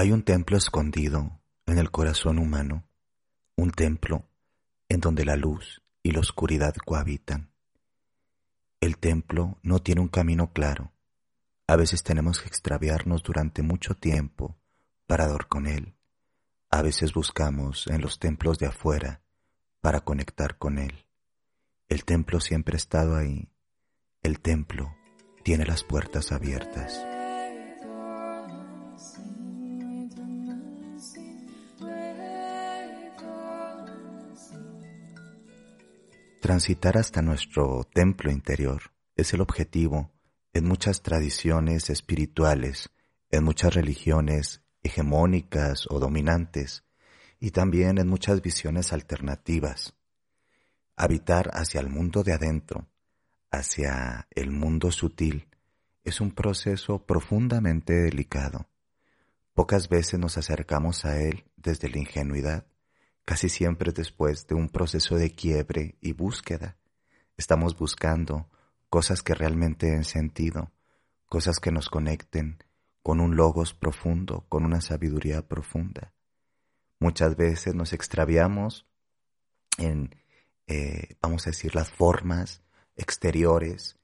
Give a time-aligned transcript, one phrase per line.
[0.00, 2.88] Hay un templo escondido en el corazón humano,
[3.54, 4.24] un templo
[4.88, 7.50] en donde la luz y la oscuridad cohabitan.
[8.80, 10.90] El templo no tiene un camino claro.
[11.66, 14.56] A veces tenemos que extraviarnos durante mucho tiempo
[15.06, 15.94] para dar con él.
[16.70, 19.20] A veces buscamos en los templos de afuera
[19.82, 21.04] para conectar con él.
[21.90, 23.50] El templo siempre ha estado ahí.
[24.22, 24.96] El templo
[25.44, 27.04] tiene las puertas abiertas.
[36.50, 40.10] Transitar hasta nuestro templo interior es el objetivo
[40.52, 42.90] en muchas tradiciones espirituales,
[43.30, 46.82] en muchas religiones hegemónicas o dominantes,
[47.38, 49.94] y también en muchas visiones alternativas.
[50.96, 52.88] Habitar hacia el mundo de adentro,
[53.52, 55.46] hacia el mundo sutil,
[56.02, 58.66] es un proceso profundamente delicado.
[59.54, 62.66] Pocas veces nos acercamos a él desde la ingenuidad
[63.24, 66.76] casi siempre después de un proceso de quiebre y búsqueda.
[67.36, 68.48] Estamos buscando
[68.88, 70.72] cosas que realmente den sentido,
[71.26, 72.62] cosas que nos conecten
[73.02, 76.12] con un logos profundo, con una sabiduría profunda.
[76.98, 78.86] Muchas veces nos extraviamos
[79.78, 80.14] en,
[80.66, 82.62] eh, vamos a decir, las formas
[82.96, 83.96] exteriores,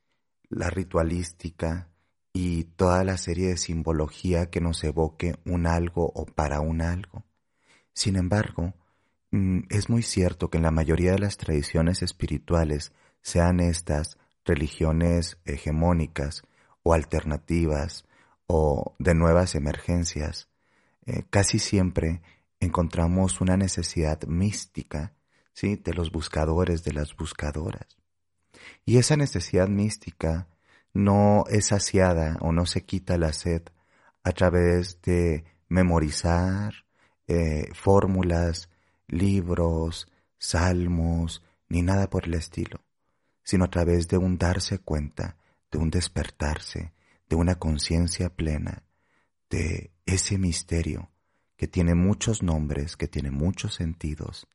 [0.49, 1.89] la ritualística
[2.33, 7.25] y toda la serie de simbología que nos evoque un algo o para un algo.
[7.93, 8.75] Sin embargo,
[9.71, 12.93] es muy cierto que en la mayoría de las tradiciones espirituales,
[13.23, 16.43] sean estas religiones hegemónicas
[16.83, 18.05] o alternativas
[18.47, 20.49] o de nuevas emergencias,
[21.07, 22.23] eh, casi siempre
[22.61, 25.13] encontramos una necesidad mística
[25.53, 25.77] ¿sí?
[25.77, 27.97] de los buscadores, de las buscadoras.
[28.85, 30.49] Y esa necesidad mística
[30.95, 33.63] no es saciada o no se quita la sed
[34.23, 36.87] a través de memorizar
[37.29, 38.71] eh, fórmulas,
[39.09, 42.81] libros, salmos, ni nada por el estilo,
[43.43, 45.37] sino a través de un darse cuenta,
[45.71, 46.93] de un despertarse,
[47.29, 48.85] de una conciencia plena,
[49.51, 51.11] de ese misterio
[51.57, 54.47] que tiene muchos nombres, que tiene muchos sentidos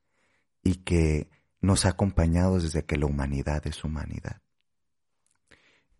[0.63, 1.29] y que
[1.59, 4.41] nos ha acompañado desde que la humanidad es humanidad.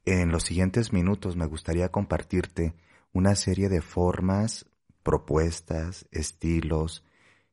[0.06, 2.73] En los siguientes minutos me gustaría compartirte
[3.13, 4.66] una serie de formas,
[5.03, 7.03] propuestas, estilos,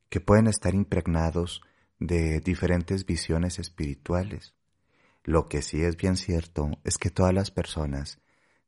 [0.09, 1.61] que pueden estar impregnados
[1.99, 4.55] de diferentes visiones espirituales.
[5.23, 8.19] Lo que sí es bien cierto es que todas las personas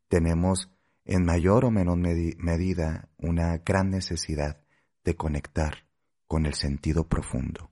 [0.08, 0.70] tenemos
[1.06, 4.62] en mayor o menor medida una gran necesidad
[5.04, 5.86] de conectar
[6.28, 7.72] con el sentido profundo.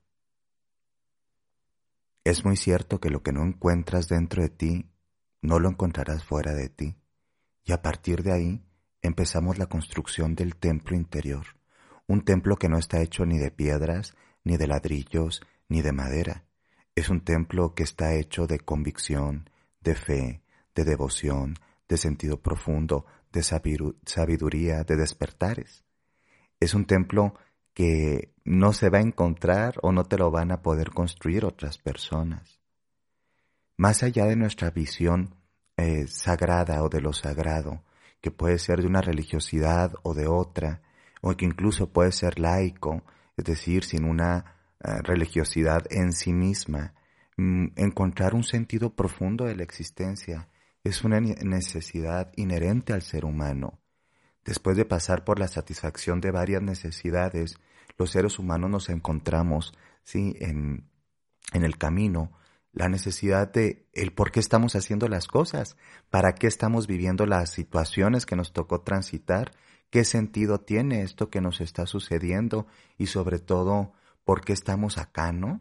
[2.24, 4.90] Es muy cierto que lo que no encuentras dentro de ti,
[5.40, 6.96] no lo encontrarás fuera de ti,
[7.64, 8.64] y a partir de ahí
[9.00, 11.59] empezamos la construcción del templo interior
[12.10, 16.42] un templo que no está hecho ni de piedras, ni de ladrillos, ni de madera.
[16.96, 19.48] Es un templo que está hecho de convicción,
[19.80, 20.42] de fe,
[20.74, 21.54] de devoción,
[21.88, 25.84] de sentido profundo, de sabiduría, de despertares.
[26.58, 27.36] Es un templo
[27.74, 31.78] que no se va a encontrar o no te lo van a poder construir otras
[31.78, 32.60] personas.
[33.76, 35.36] Más allá de nuestra visión
[35.76, 37.84] eh, sagrada o de lo sagrado,
[38.20, 40.82] que puede ser de una religiosidad o de otra,
[41.20, 43.04] o que incluso puede ser laico,
[43.36, 46.94] es decir, sin una eh, religiosidad en sí misma.
[47.36, 50.48] Mm, encontrar un sentido profundo de la existencia
[50.84, 53.80] es una necesidad inherente al ser humano.
[54.44, 57.58] Después de pasar por la satisfacción de varias necesidades,
[57.98, 60.34] los seres humanos nos encontramos ¿sí?
[60.40, 60.88] en,
[61.52, 62.32] en el camino
[62.72, 65.76] la necesidad de el por qué estamos haciendo las cosas,
[66.08, 69.52] para qué estamos viviendo las situaciones que nos tocó transitar
[69.90, 73.92] qué sentido tiene esto que nos está sucediendo y sobre todo
[74.24, 75.60] por qué estamos acá, ¿no?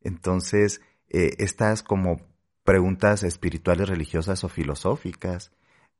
[0.00, 2.20] Entonces, eh, estas como
[2.64, 5.52] preguntas espirituales, religiosas o filosóficas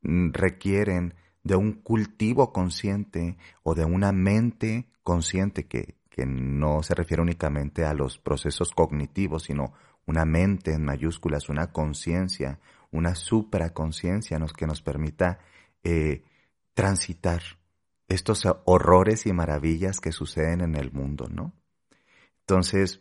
[0.03, 6.95] mm, requieren de un cultivo consciente o de una mente consciente que, que no se
[6.95, 9.73] refiere únicamente a los procesos cognitivos, sino
[10.07, 12.61] una mente en mayúsculas, una conciencia,
[12.91, 15.39] una supraconciencia que nos permita
[15.83, 16.25] eh,
[16.75, 17.43] transitar
[18.11, 21.55] estos horrores y maravillas que suceden en el mundo, ¿no?
[22.41, 23.01] Entonces,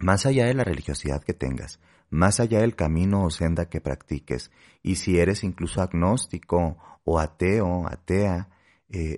[0.00, 1.80] más allá de la religiosidad que tengas,
[2.10, 4.50] más allá del camino o senda que practiques,
[4.82, 8.50] y si eres incluso agnóstico o ateo, atea,
[8.88, 9.16] eh,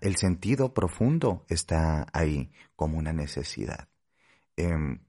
[0.00, 3.88] el sentido profundo está ahí como una necesidad.
[4.56, 5.00] Em,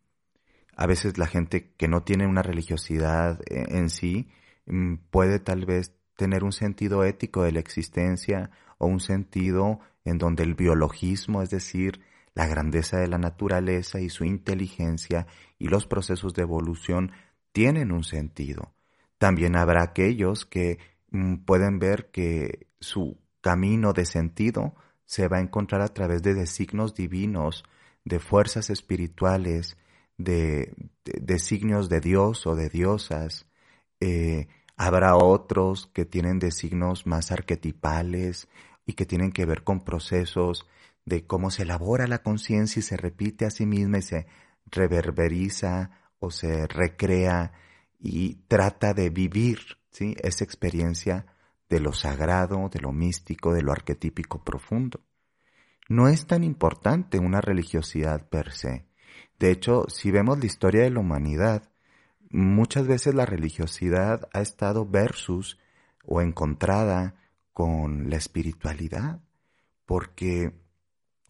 [0.76, 4.30] a veces la gente que no tiene una religiosidad eh, en sí
[4.66, 10.18] mm, puede tal vez tener un sentido ético de la existencia o un sentido en
[10.18, 12.02] donde el biologismo, es decir,
[12.34, 15.28] la grandeza de la naturaleza y su inteligencia
[15.58, 17.12] y los procesos de evolución
[17.52, 18.74] tienen un sentido.
[19.18, 20.78] También habrá aquellos que
[21.10, 24.76] mm, pueden ver que su camino de sentido
[25.06, 27.64] se va a encontrar a través de designos divinos,
[28.06, 29.78] de fuerzas espirituales,
[30.18, 30.74] de,
[31.04, 33.48] designios de Dios o de diosas.
[34.00, 34.48] Eh,
[34.78, 38.48] habrá otros que tienen designos más arquetipales
[38.86, 40.68] y que tienen que ver con procesos
[41.04, 44.28] de cómo se elabora la conciencia y se repite a sí misma y se
[44.68, 47.54] reverberiza o se recrea
[48.00, 49.60] y trata de vivir
[49.90, 50.16] ¿sí?
[50.20, 51.26] esa experiencia
[51.70, 55.02] de lo sagrado, de lo místico, de lo arquetípico profundo.
[55.90, 58.86] No es tan importante una religiosidad per se.
[59.40, 61.70] De hecho, si vemos la historia de la humanidad,
[62.30, 65.58] muchas veces la religiosidad ha estado versus
[66.06, 67.16] o encontrada
[67.54, 69.20] con la espiritualidad,
[69.86, 70.54] porque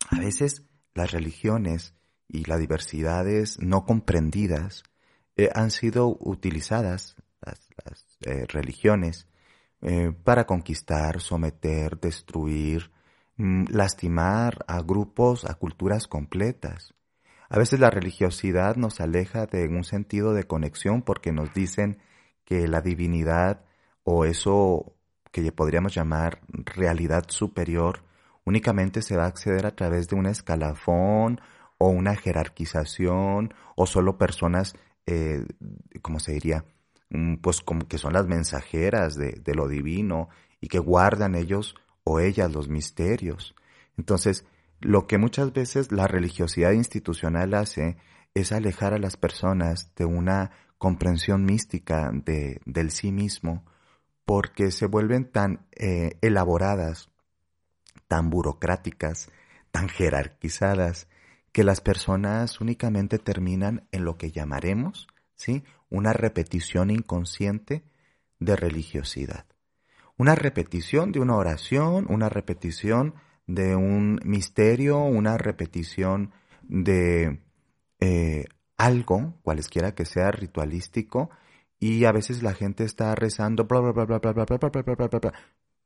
[0.10, 0.64] a veces
[0.94, 1.94] las religiones
[2.28, 4.84] y las diversidades no comprendidas
[5.36, 7.70] eh, han sido utilizadas, las,
[8.22, 9.28] eh, religiones,
[9.82, 12.92] eh, para conquistar, someter, destruir,
[13.38, 16.94] mm, lastimar a grupos, a culturas completas.
[17.50, 22.00] A veces la religiosidad nos aleja de un sentido de conexión porque nos dicen
[22.44, 23.64] que la divinidad
[24.04, 24.94] o eso
[25.32, 28.04] que podríamos llamar realidad superior
[28.46, 31.42] únicamente se va a acceder a través de un escalafón
[31.78, 34.74] o una jerarquización o solo personas,
[35.06, 35.46] eh,
[36.02, 36.66] ¿cómo se diría?
[37.10, 40.30] Mm, pues como que son las mensajeras de, de lo divino
[40.60, 43.54] y que guardan ellos o ellas los misterios.
[43.98, 44.46] Entonces,
[44.80, 47.98] lo que muchas veces la religiosidad institucional hace
[48.34, 53.66] es alejar a las personas de una comprensión mística de, del sí mismo,
[54.26, 57.10] porque se vuelven tan eh, elaboradas,
[58.08, 59.32] tan burocráticas,
[59.72, 61.08] tan jerarquizadas,
[61.52, 65.64] que las personas únicamente terminan en lo que llamaremos, ¿sí?
[65.90, 67.84] Una repetición inconsciente
[68.40, 69.46] de religiosidad.
[70.18, 73.16] Una repetición de una oración, una repetición
[73.48, 76.32] de un misterio, una repetición
[76.64, 77.42] de
[78.00, 78.46] eh,
[78.78, 81.30] algo, cualesquiera que sea ritualístico,
[81.80, 84.70] y a veces la gente está rezando bla bla bla bla bla bla bla bla
[84.70, 85.34] bla bla bla bla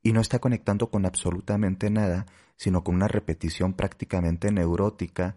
[0.02, 2.26] y no está conectando con absolutamente nada,
[2.56, 5.36] sino con una repetición prácticamente neurótica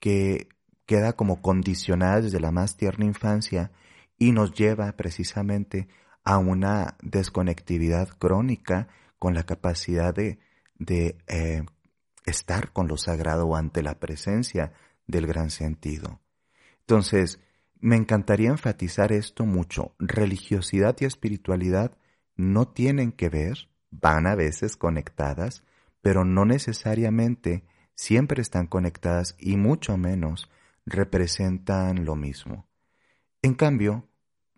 [0.00, 0.48] que
[0.86, 3.72] queda como condicionada desde la más tierna infancia
[4.18, 5.88] y nos lleva precisamente
[6.24, 8.88] a una desconectividad crónica
[9.18, 10.38] con la capacidad de
[10.78, 11.64] de eh,
[12.24, 14.72] estar con lo sagrado ante la presencia
[15.06, 16.20] del gran sentido.
[16.80, 17.40] Entonces,
[17.80, 19.94] me encantaría enfatizar esto mucho.
[19.98, 21.96] Religiosidad y espiritualidad
[22.36, 25.62] no tienen que ver, van a veces conectadas,
[26.02, 27.64] pero no necesariamente
[27.94, 30.50] siempre están conectadas y mucho menos
[30.84, 32.66] representan lo mismo.
[33.42, 34.08] En cambio,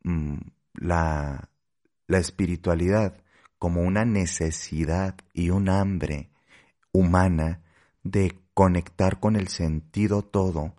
[0.03, 0.37] mm,
[0.75, 1.50] la,
[2.06, 3.23] la espiritualidad
[3.58, 6.31] como una necesidad y un hambre
[6.93, 7.62] humana
[8.02, 10.75] de conectar con el sentido todo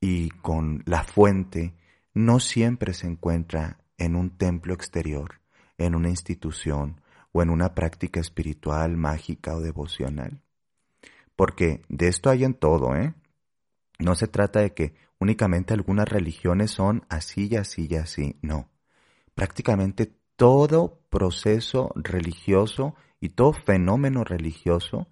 [0.00, 1.74] y con la fuente,
[2.12, 5.40] no siempre se encuentra en un templo exterior,
[5.78, 7.00] en una institución
[7.32, 10.42] o en una práctica espiritual, mágica o devocional.
[11.36, 13.14] Porque de esto hay en todo, ¿eh?
[13.98, 18.68] No se trata de que únicamente algunas religiones son así y así y así, no.
[19.34, 25.06] Prácticamente todo proceso religioso y todo fenómeno religioso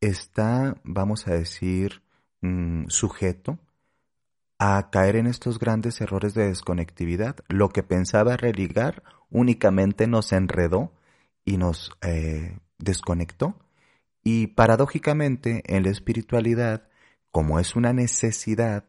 [0.00, 2.02] está, vamos a decir,
[2.40, 3.58] mm, sujeto
[4.58, 7.36] a caer en estos grandes errores de desconectividad.
[7.48, 10.92] Lo que pensaba religar únicamente nos enredó
[11.44, 13.56] y nos eh, desconectó.
[14.22, 16.88] Y paradójicamente en la espiritualidad,
[17.30, 18.84] como es una necesidad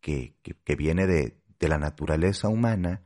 [0.00, 3.02] que, que viene de, de la naturaleza humana,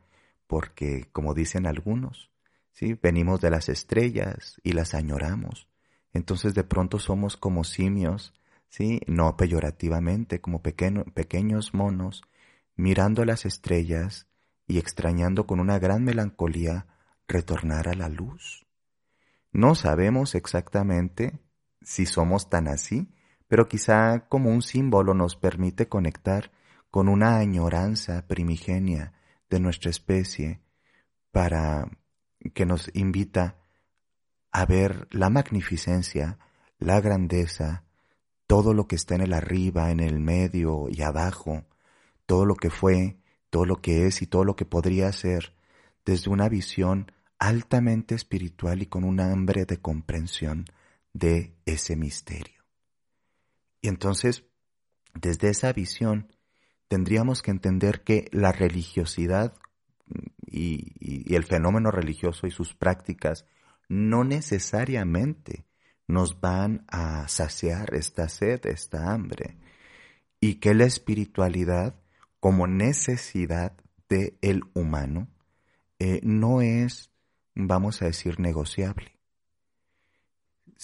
[0.47, 2.31] porque, como dicen algunos,
[2.71, 2.97] ¿sí?
[3.01, 5.67] venimos de las estrellas y las añoramos.
[6.13, 8.33] Entonces de pronto somos como simios,
[8.69, 9.01] ¿sí?
[9.07, 12.23] no peyorativamente, como pequeños monos,
[12.75, 14.27] mirando las estrellas
[14.67, 16.87] y extrañando con una gran melancolía
[17.27, 18.65] retornar a la luz.
[19.51, 21.39] No sabemos exactamente
[21.81, 23.07] si somos tan así,
[23.47, 26.51] pero quizá como un símbolo nos permite conectar
[26.91, 29.13] con una añoranza primigenia
[29.49, 30.61] de nuestra especie
[31.31, 31.89] para
[32.53, 33.57] que nos invita
[34.51, 36.39] a ver la magnificencia,
[36.79, 37.83] la grandeza,
[38.47, 41.65] todo lo que está en el arriba, en el medio y abajo,
[42.25, 43.17] todo lo que fue,
[43.49, 45.55] todo lo que es y todo lo que podría ser,
[46.05, 50.65] desde una visión altamente espiritual y con un hambre de comprensión
[51.13, 52.63] de ese misterio.
[53.81, 54.45] Y entonces,
[55.13, 56.27] desde esa visión,
[56.87, 59.53] tendríamos que entender que la religiosidad
[60.45, 63.45] y, el fenómeno religioso y sus prácticas
[63.89, 65.65] no necesariamente
[66.07, 69.57] nos van a saciar esta sed, esta hambre,
[70.39, 71.95] y que la espiritualidad
[72.39, 73.73] como necesidad
[74.07, 75.27] del el humano
[75.97, 77.09] eh, no es,
[77.55, 79.17] vamos a decir, negociable.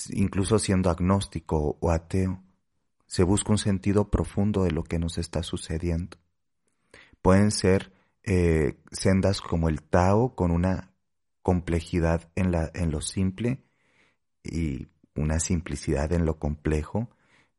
[0.09, 2.43] Incluso siendo agnóstico o ateo,
[3.11, 6.15] se busca un sentido profundo de lo que nos está sucediendo.
[7.21, 7.91] Pueden ser
[8.23, 10.93] eh, sendas como el Tao con una
[11.41, 12.53] complejidad en,
[12.89, 13.65] lo simple
[14.45, 17.09] y una simplicidad en lo complejo,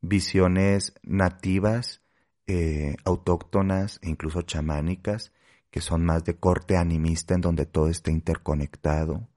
[0.00, 2.00] visiones nativas,
[2.46, 5.34] eh, autóctonas e incluso chamánicas,
[5.70, 9.28] que son más de corte animista en donde todo está interconectado,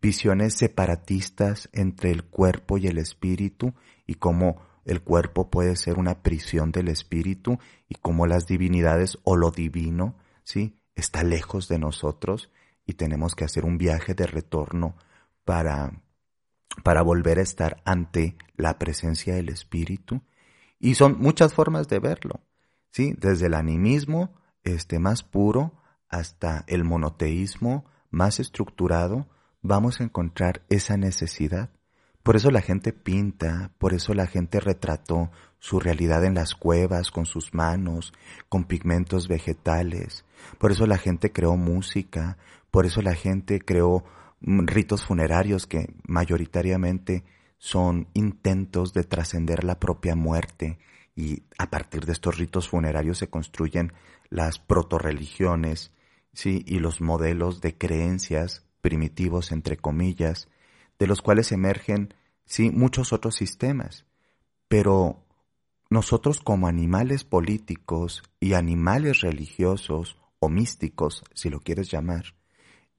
[0.00, 3.74] visiones separatistas entre el cuerpo y el espíritu
[4.08, 7.58] y cómo el cuerpo puede ser una prisión del espíritu
[7.88, 10.78] y cómo las divinidades o lo divino ¿sí?
[10.94, 12.50] Está lejos de nosotros
[12.84, 14.96] y tenemos que hacer un viaje de retorno
[15.44, 16.02] para,
[16.82, 20.22] para volver a estar ante la presencia del Espíritu.
[20.78, 22.40] Y son muchas formas de verlo,
[22.90, 23.14] ¿sí?
[23.18, 24.34] Desde el animismo
[24.64, 29.28] este, más puro hasta el monoteísmo más estructurado,
[29.62, 31.70] vamos a encontrar esa necesidad.
[32.22, 37.10] Por eso la gente pinta, por eso la gente retrató su realidad en las cuevas
[37.10, 38.12] con sus manos,
[38.48, 40.24] con pigmentos vegetales.
[40.58, 42.38] Por eso la gente creó música,
[42.70, 44.04] por eso la gente creó
[44.40, 47.24] mm, ritos funerarios que mayoritariamente
[47.58, 50.78] son intentos de trascender la propia muerte
[51.14, 53.92] y a partir de estos ritos funerarios se construyen
[54.30, 55.92] las protorreligiones,
[56.32, 60.48] sí, y los modelos de creencias primitivos entre comillas
[61.02, 64.06] de los cuales emergen, sí, muchos otros sistemas.
[64.68, 65.26] Pero
[65.90, 72.36] nosotros como animales políticos y animales religiosos o místicos, si lo quieres llamar,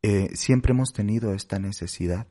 [0.01, 2.27] eh, siempre hemos tenido esta necesidad.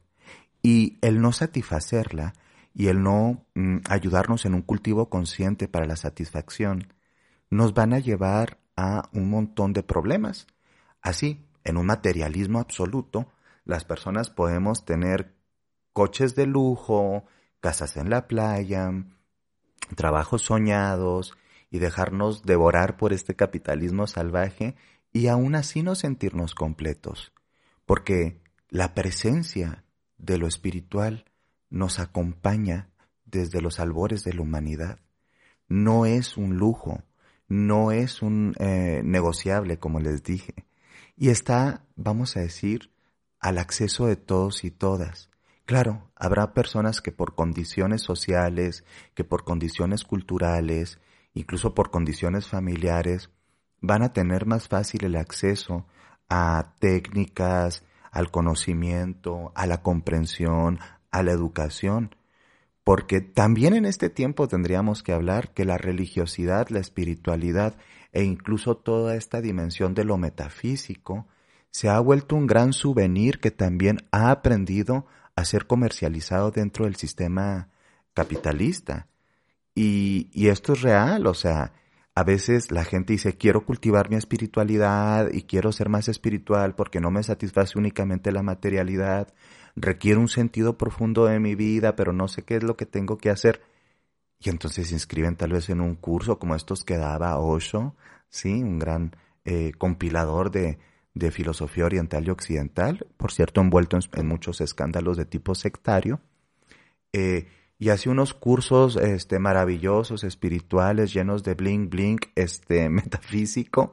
[0.63, 2.35] Y el no satisfacerla
[2.75, 6.93] y el no mm, ayudarnos en un cultivo consciente para la satisfacción,
[7.49, 10.47] nos van a llevar a un montón de problemas.
[11.01, 13.33] Así, en un materialismo absoluto,
[13.65, 15.41] las personas podemos tener
[15.93, 17.25] coches de lujo,
[17.61, 18.93] casas en la playa,
[19.97, 21.37] trabajos soñados
[21.71, 24.75] y dejarnos devorar por este capitalismo salvaje
[25.13, 27.33] y aún así no sentirnos completos,
[27.87, 29.85] porque la presencia
[30.19, 31.25] de lo espiritual
[31.69, 32.91] nos acompaña
[33.25, 35.01] desde los albores de la humanidad.
[35.69, 37.03] No es un lujo,
[37.49, 40.67] no es un eh, negociable, como les dije,
[41.17, 42.93] y está, vamos a decir,
[43.41, 45.32] al acceso de todos y todas.
[45.65, 50.99] Claro, habrá personas que por condiciones sociales, que por condiciones culturales,
[51.35, 53.31] incluso por condiciones familiares,
[53.81, 55.87] van a tener más fácil el acceso
[56.29, 60.79] a técnicas, al conocimiento, a la comprensión,
[61.11, 62.15] a la educación,
[62.85, 67.77] porque también en este tiempo tendríamos que hablar que la religiosidad, la espiritualidad
[68.13, 71.27] e incluso toda esta dimensión de lo metafísico
[71.71, 76.97] se ha vuelto un gran souvenir que también ha aprendido a ser comercializado dentro del
[76.97, 77.69] sistema
[78.15, 79.09] capitalista.
[79.75, 81.73] Y, y esto es real, o sea,
[82.15, 87.01] a veces la gente dice, quiero cultivar mi espiritualidad y quiero ser más espiritual porque
[87.01, 89.33] no me satisface únicamente la materialidad,
[89.77, 93.17] requiere un sentido profundo de mi vida, pero no sé qué es lo que tengo
[93.17, 93.63] que hacer.
[94.39, 97.97] Y entonces se inscriben tal vez en un curso como estos que daba Osho,
[98.29, 98.63] ¿sí?
[98.63, 100.79] Un gran eh, compilador de,
[101.15, 106.21] de filosofía oriental y occidental, por cierto envuelto en, muchos escándalos de tipo sectario,
[107.13, 113.93] eh, y hace unos cursos este, maravillosos, espirituales, llenos de bling bling, este, metafísico,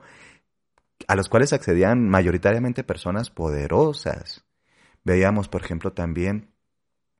[1.07, 4.45] a los cuales accedían mayoritariamente personas poderosas.
[5.03, 6.51] Veíamos, por ejemplo, también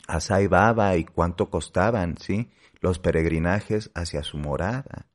[0.07, 2.51] a Sai Baba y cuánto costaban, ¿sí?
[2.81, 5.07] Los peregrinajes hacia su morada.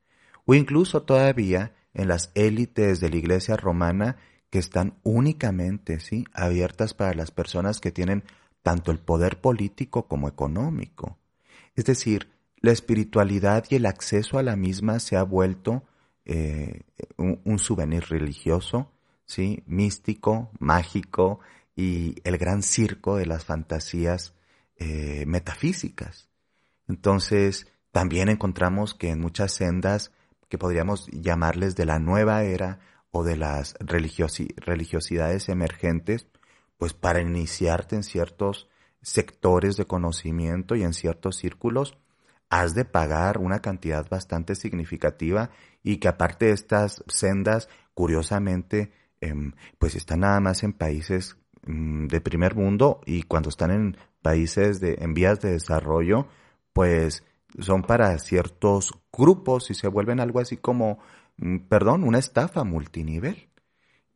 [0.45, 4.17] O incluso todavía en las élites de la iglesia romana
[4.55, 6.23] que están únicamente, ¿sí?
[6.31, 8.23] Abiertas para las personas que tienen
[8.63, 11.19] tanto el poder político como económico.
[11.75, 12.31] Es decir,
[12.61, 15.83] la espiritualidad y el acceso a la misma se ha vuelto
[16.23, 16.83] eh,
[17.17, 18.93] un, souvenir religioso,
[19.25, 19.61] ¿sí?
[19.65, 21.41] místico, mágico
[21.75, 24.35] y el gran circo de las fantasías
[24.77, 26.29] eh, metafísicas.
[26.87, 30.13] Entonces, también encontramos que en muchas sendas
[30.47, 32.79] que podríamos llamarles de la nueva era
[33.17, 36.27] o de las religiosidades emergentes,
[36.77, 38.67] pues para iniciarte en ciertos
[39.01, 41.97] sectores de conocimiento y en ciertos círculos
[42.49, 45.49] has de pagar una cantidad bastante significativa
[45.81, 48.91] y que aparte de estas sendas, curiosamente,
[49.21, 53.97] em, pues están nada más en países mm, de primer mundo y cuando están en
[54.21, 56.27] países de, en vías de desarrollo,
[56.73, 57.23] pues
[57.59, 60.99] son para ciertos grupos y se vuelven algo así como,
[61.69, 63.49] perdón, una estafa multinivel.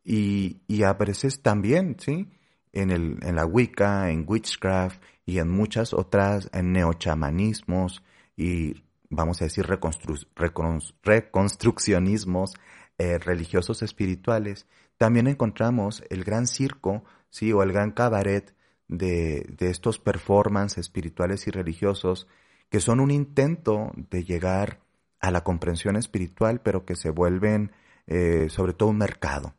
[0.04, 0.96] Y, y a
[1.42, 2.28] también, ¿sí?
[2.72, 8.02] En, el, en la Wicca, en Witchcraft y en muchas otras, en neochamanismos
[8.36, 12.54] y vamos a decir reconstruccionismos
[12.96, 18.54] eh, religiosos espirituales, también encontramos el gran circo, sí, o el gran cabaret
[18.88, 22.26] de, de estos performances espirituales y religiosos
[22.70, 24.80] que son un intento de llegar
[25.20, 27.72] a la comprensión espiritual, pero que se vuelven
[28.06, 29.54] eh, sobre todo un mercado.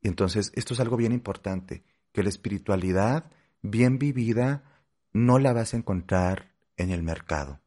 [0.00, 3.30] Y entonces esto es algo bien importante, que la espiritualidad
[3.62, 4.62] bien vivida
[5.12, 7.60] no la vas a encontrar en el mercado.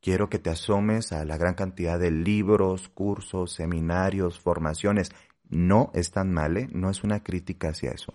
[0.00, 5.10] Quiero que te asomes a la gran cantidad de libros, cursos, seminarios, formaciones.
[5.48, 6.68] No es tan mal, ¿eh?
[6.72, 8.14] no es una crítica hacia eso.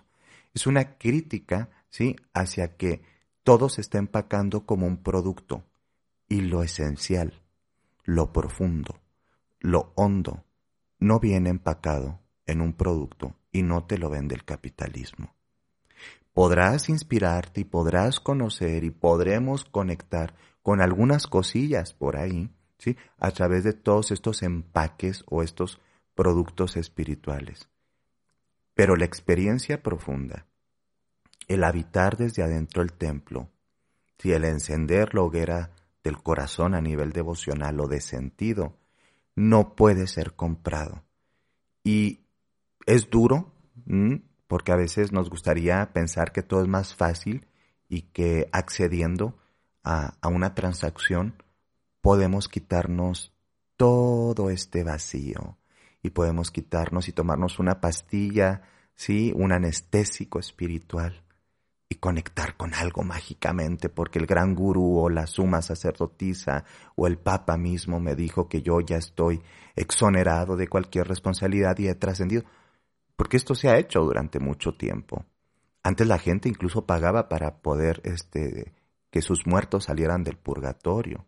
[0.54, 2.16] Es una crítica, ¿sí?
[2.32, 3.02] Hacia que
[3.42, 5.64] todo se está empacando como un producto
[6.28, 7.41] y lo esencial,
[8.04, 9.00] lo profundo,
[9.60, 10.44] lo hondo,
[10.98, 15.34] no viene empacado en un producto y no te lo vende el capitalismo.
[16.32, 22.96] Podrás inspirarte y podrás conocer y podremos conectar con algunas cosillas por ahí, ¿sí?
[23.18, 25.80] A través de todos estos empaques o estos
[26.14, 27.68] productos espirituales.
[28.74, 30.46] Pero la experiencia profunda,
[31.48, 33.50] el habitar desde adentro el templo,
[34.18, 35.70] si el encender la hoguera
[36.02, 38.78] del corazón a nivel devocional o de sentido,
[39.34, 41.04] no puede ser comprado.
[41.84, 42.26] Y
[42.86, 43.52] es duro,
[44.46, 47.46] porque a veces nos gustaría pensar que todo es más fácil
[47.88, 49.38] y que accediendo
[49.84, 51.42] a, a una transacción
[52.00, 53.32] podemos quitarnos
[53.76, 55.58] todo este vacío
[56.02, 58.62] y podemos quitarnos y tomarnos una pastilla,
[58.94, 61.22] sí, un anestésico espiritual
[61.92, 66.64] y conectar con algo mágicamente, porque el gran gurú o la suma sacerdotisa
[66.96, 69.42] o el papa mismo me dijo que yo ya estoy
[69.76, 72.44] exonerado de cualquier responsabilidad y he trascendido.
[73.14, 75.24] Porque esto se ha hecho durante mucho tiempo.
[75.82, 78.72] Antes la gente incluso pagaba para poder este
[79.10, 81.26] que sus muertos salieran del purgatorio.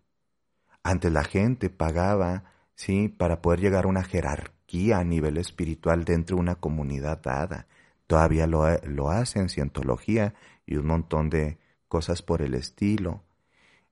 [0.82, 6.36] Antes la gente pagaba, sí, para poder llegar a una jerarquía a nivel espiritual dentro
[6.36, 7.66] de una comunidad dada.
[8.06, 10.34] Todavía lo, lo hacen cientología
[10.66, 13.24] y un montón de cosas por el estilo.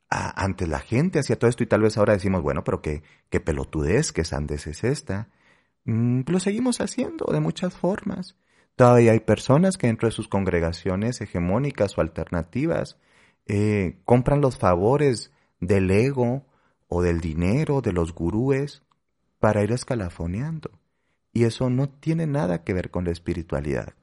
[0.08, 3.40] antes la gente hacía todo esto y tal vez ahora decimos, bueno, pero qué, qué
[3.40, 5.28] pelotudez, qué sandez es esta.
[5.84, 8.36] Mm, lo seguimos haciendo de muchas formas.
[8.76, 12.98] Todavía hay personas que dentro de sus congregaciones hegemónicas o alternativas
[13.46, 16.44] eh, compran los favores del ego
[16.88, 18.82] o del dinero de los gurúes
[19.40, 20.70] para ir escalafoneando.
[21.32, 23.94] Y eso no tiene nada que ver con la espiritualidad.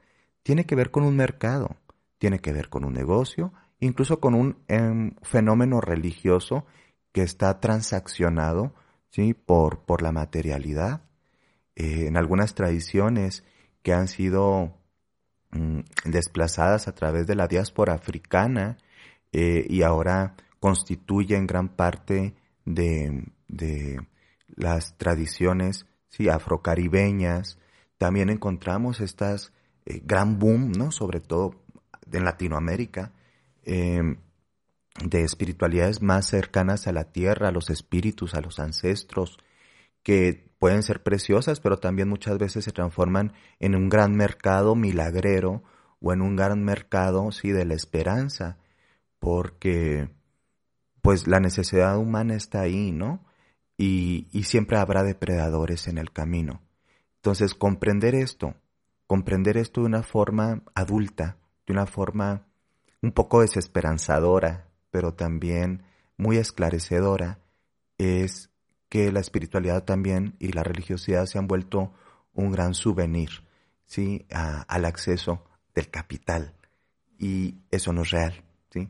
[0.43, 1.77] Tiene que ver con un mercado
[2.19, 6.65] tiene que ver con un negocio, incluso con un em, fenómeno religioso
[7.11, 8.75] que está transaccionado
[9.09, 9.33] ¿sí?
[9.33, 11.01] por, por la materialidad.
[11.75, 13.43] Eh, en algunas tradiciones
[13.81, 14.77] que han sido
[15.51, 18.77] mm, desplazadas a través de la diáspora africana
[19.31, 23.99] eh, y ahora constituyen gran parte de, de
[24.47, 26.27] las tradiciones ¿sí?
[26.27, 27.57] afrocaribeñas.
[27.97, 29.53] También encontramos estas
[29.85, 30.91] eh, gran boom, ¿no?
[30.91, 31.55] sobre todo
[32.11, 33.13] en Latinoamérica,
[33.63, 34.17] em,
[35.03, 39.37] de espiritualidades más cercanas a la tierra, a los espíritus, a los ancestros,
[40.03, 45.63] que pueden ser preciosas, pero también muchas veces se transforman en un gran mercado milagrero
[46.01, 48.57] o en un gran mercado, sí, de la esperanza,
[49.19, 50.09] porque
[51.01, 53.25] pues la necesidad humana está ahí, ¿no?
[53.77, 56.61] Y, y siempre habrá depredadores en el camino.
[57.15, 58.55] Entonces, comprender esto,
[59.07, 61.37] comprender esto de una forma adulta,
[61.69, 62.47] de una forma
[63.03, 65.83] un poco desesperanzadora, pero también
[66.17, 67.37] muy esclarecedora,
[67.99, 68.49] es
[68.89, 71.93] que la espiritualidad también y la religiosidad se han vuelto
[72.33, 73.29] un gran souvenir,
[73.85, 74.25] ¿sí?
[74.31, 76.55] al acceso del capital.
[77.19, 78.89] Y eso no es real, ¿sí?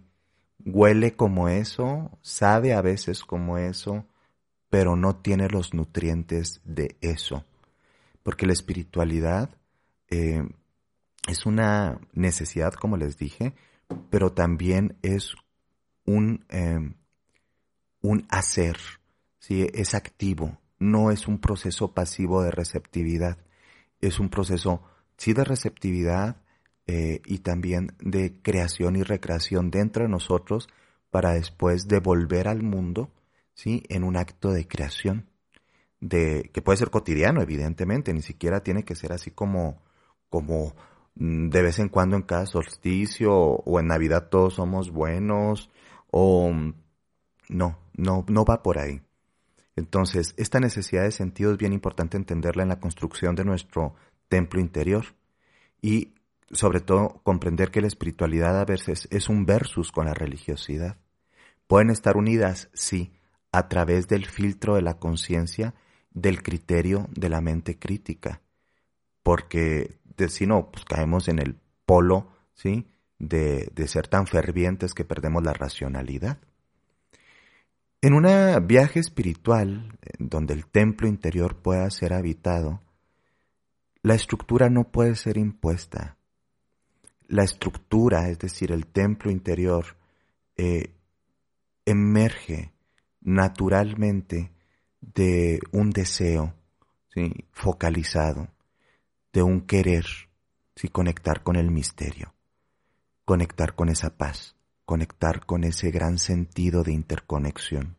[0.63, 4.05] Huele como eso, sabe a veces como eso,
[4.69, 7.43] pero no tiene los nutrientes de eso.
[8.23, 9.49] Porque la espiritualidad
[10.09, 10.47] eh,
[11.27, 13.53] es una necesidad, como les dije,
[14.10, 15.34] pero también es
[16.05, 16.95] un, em,
[18.01, 18.77] un hacer,
[19.39, 19.67] ¿sí?
[19.73, 23.38] es activo, no es un proceso pasivo de receptividad,
[24.01, 24.84] es un proceso,
[25.17, 26.38] sí, de receptividad,
[26.91, 30.67] eh, y también de creación y recreación dentro de nosotros
[31.12, 33.12] para después devolver al mundo,
[33.53, 33.84] ¿sí?
[33.89, 35.29] En un acto de creación,
[35.99, 39.84] de, que puede ser cotidiano, evidentemente, ni siquiera tiene que ser así como,
[40.29, 40.73] como
[41.19, 45.69] de vez en cuando en cada solsticio o en Navidad todos somos buenos
[46.12, 46.51] o
[47.49, 49.01] no, no, no va por ahí.
[49.75, 53.95] Entonces, esta necesidad de sentido es bien importante entenderla en la construcción de nuestro
[54.29, 55.05] templo interior
[55.82, 56.13] y
[56.51, 60.97] sobre todo comprender que la espiritualidad a veces es un versus con la religiosidad.
[61.67, 63.12] Pueden estar unidas, sí,
[63.51, 65.75] a través del filtro de la conciencia,
[66.12, 68.41] del criterio de la mente crítica,
[69.21, 71.55] porque si no, pues caemos en el
[71.86, 72.91] polo, ¿sí?
[73.17, 76.39] De, de ser tan fervientes que perdemos la racionalidad.
[78.01, 78.25] En un
[78.67, 82.82] viaje espiritual, donde el templo interior pueda ser habitado,
[84.01, 86.17] la estructura no puede ser impuesta.
[87.27, 89.97] La estructura, es decir, el templo interior,
[90.55, 90.93] eh,
[91.86, 92.71] emerge
[93.21, 94.51] naturalmente
[95.01, 96.53] de un deseo
[97.51, 98.47] focalizado,
[99.33, 100.05] de un querer,
[100.75, 100.87] ¿sí?
[100.87, 102.33] conectar con el misterio,
[103.25, 107.97] conectar con esa paz, conectar con ese gran sentido de interconexión.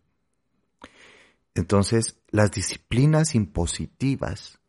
[1.55, 4.61] Entonces, las disciplinas impositivas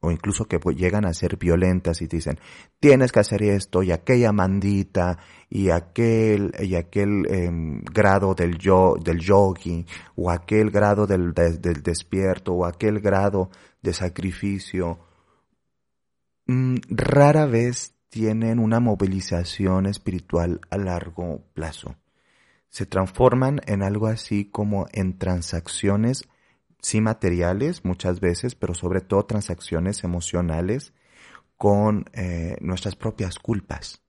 [0.00, 2.40] o incluso que llegan a ser violentas y dicen,
[2.80, 5.18] tienes que hacer esto y aquella mandita
[5.50, 9.84] y aquel, y aquel em, grado del, yo, del yogi
[10.16, 13.50] o aquel grado del, del despierto o aquel grado
[13.82, 14.98] de sacrificio,
[16.88, 21.96] rara vez tienen una movilización espiritual a largo plazo.
[22.68, 26.28] Se transforman en algo así como en transacciones
[26.82, 30.92] sí materiales muchas veces, pero sobre todo transacciones emocionales
[31.56, 34.02] con eh, nuestras propias culpas.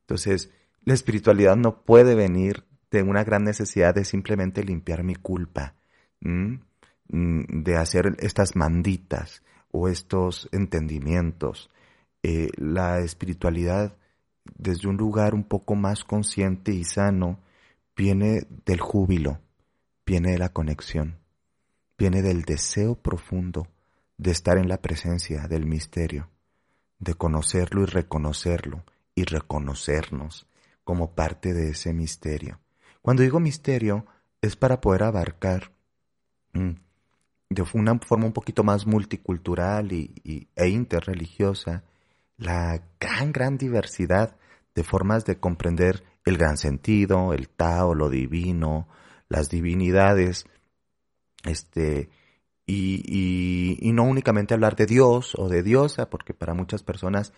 [0.00, 0.50] Entonces,
[0.82, 5.74] la espiritualidad no puede venir de una gran necesidad de simplemente limpiar mi culpa,
[6.20, 6.54] mm,
[7.08, 11.70] de hacer estas manditas o estos entendimientos.
[12.22, 13.96] Eh, la espiritualidad,
[14.56, 17.40] desde un lugar un poco más consciente y sano,
[17.96, 19.40] viene del júbilo,
[20.04, 21.18] viene de la conexión
[21.98, 23.66] viene del deseo profundo
[24.16, 26.30] de estar en la presencia del misterio,
[27.00, 30.46] de conocerlo y reconocerlo y reconocernos
[30.84, 32.60] como parte de ese misterio.
[33.02, 34.06] Cuando digo misterio
[34.40, 35.72] es para poder abarcar
[36.52, 36.70] mm,
[37.50, 41.82] de una forma un poquito más multicultural y, e interreligiosa
[42.38, 44.36] la gran, gran diversidad
[44.74, 48.88] de formas de comprender el gran sentido, el Tao, lo divino,
[49.28, 50.46] las divinidades
[51.44, 52.08] este,
[52.66, 57.32] y, y, no únicamente hablar de Dios o de diosa, porque para muchas personas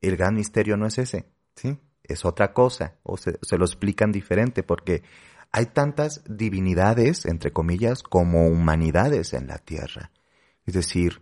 [0.00, 1.78] el gran misterio no es ese, ¿sí?
[2.02, 5.02] Es otra cosa, o se, se lo explican diferente, porque
[5.52, 10.10] hay tantas divinidades, entre comillas, como humanidades en la tierra.
[10.64, 11.20] Es decir,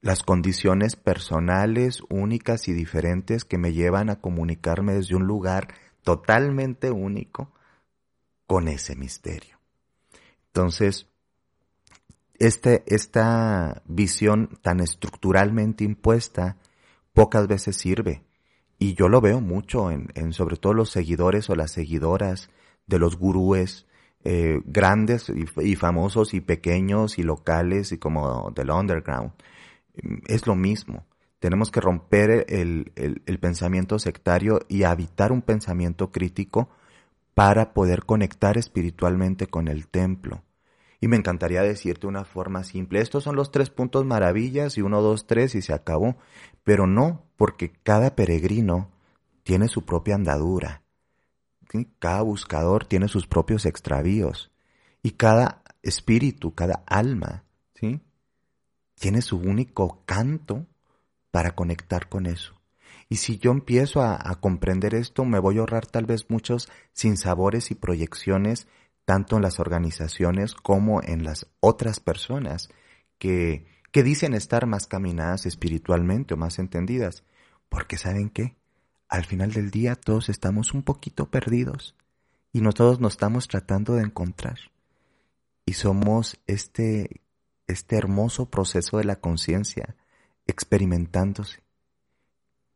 [0.00, 5.68] las condiciones personales únicas y diferentes que me llevan a comunicarme desde un lugar
[6.02, 7.52] totalmente único
[8.46, 9.58] con ese misterio.
[10.46, 11.06] Entonces,
[12.38, 16.56] este, esta visión tan estructuralmente impuesta
[17.12, 18.24] pocas veces sirve.
[18.78, 22.48] Y yo lo veo mucho en, sobre todo los seguidores o las seguidoras
[22.86, 23.86] de los gurúes
[24.24, 29.32] eh, grandes y, famosos y pequeños y locales y como del underground.
[30.26, 31.06] Es lo mismo.
[31.38, 36.68] Tenemos que romper el, el, pensamiento sectario y habitar un pensamiento crítico
[37.32, 40.42] para poder conectar espiritualmente con el templo.
[41.00, 45.00] Y me encantaría decirte una forma simple, estos son los tres puntos maravillas y uno,
[45.00, 46.16] dos, tres y se acabó.
[46.62, 48.90] Pero no, porque cada peregrino
[49.42, 50.82] tiene su propia andadura.
[51.98, 54.50] Cada buscador tiene sus propios extravíos.
[55.02, 58.02] Y cada espíritu, cada alma, ¿sí?
[59.00, 60.66] Tiene su único canto
[61.30, 62.60] para conectar con eso.
[63.08, 67.70] Y si yo empiezo a, comprender esto, me voy a ahorrar tal vez muchos sinsabores
[67.70, 68.68] y proyecciones
[69.06, 72.68] tanto en las organizaciones como en las otras personas
[73.18, 77.24] que, que dicen estar más caminadas espiritualmente o más entendidas.
[77.70, 78.58] Porque saben qué?
[79.08, 81.96] Al final del día todos estamos un poquito perdidos
[82.52, 84.58] y no todos nos estamos tratando de encontrar.
[85.64, 87.22] Y somos este,
[87.70, 89.96] este hermoso proceso de la conciencia
[90.46, 91.62] experimentándose.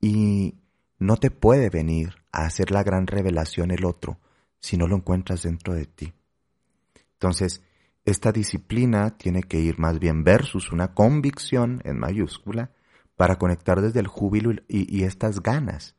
[0.01, 0.55] Y
[0.99, 4.19] no te puede venir a hacer la gran revelación el otro
[4.61, 6.15] si no lo encuentras dentro de ti.
[7.13, 7.63] Entonces,
[8.05, 12.71] esta disciplina tiene que ir más bien versus una convicción en mayúscula
[13.17, 15.97] para conectar desde el júbilo y, estas ganas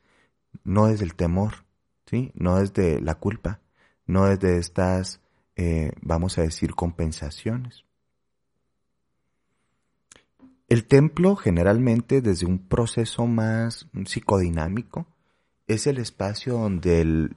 [0.63, 1.65] no es del temor,
[2.05, 2.31] ¿sí?
[2.35, 3.61] No es de la culpa,
[4.05, 5.21] no es de estas,
[5.55, 7.84] eh, vamos a decir, compensaciones.
[10.67, 15.05] El templo generalmente desde un proceso más psicodinámico
[15.67, 17.35] es el espacio donde el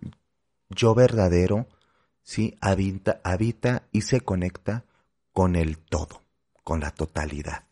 [0.70, 1.68] yo verdadero
[2.22, 2.56] ¿sí?
[2.62, 4.86] habita, habita y se conecta
[5.32, 6.22] con el todo,
[6.64, 7.64] con la totalidad.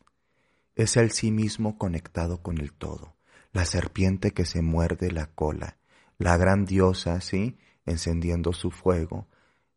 [0.74, 3.16] Es el sí mismo conectado con el todo,
[3.52, 5.78] la serpiente que se muerde la cola,
[6.18, 7.56] la gran diosa, ¿sí?
[7.86, 9.26] encendiendo su fuego,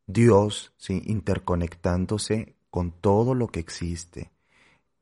[0.08, 1.02] Dios, ¿sí?
[1.06, 4.32] interconectándose con todo lo que existe,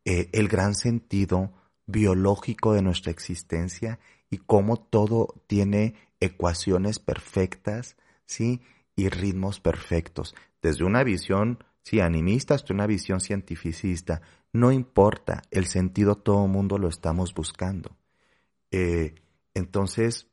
[0.10, 1.52] eh, el gran sentido
[1.86, 8.62] biológico de nuestra existencia y cómo todo tiene ecuaciones perfectas, ¿sí?
[8.96, 10.34] Y ritmos perfectos.
[10.62, 14.22] Desde una visión, sí, animista hasta una visión cientificista.
[14.54, 17.98] No importa, el sentido todo el mundo lo estamos buscando.
[18.72, 19.13] Eh,
[19.54, 20.28] entonces,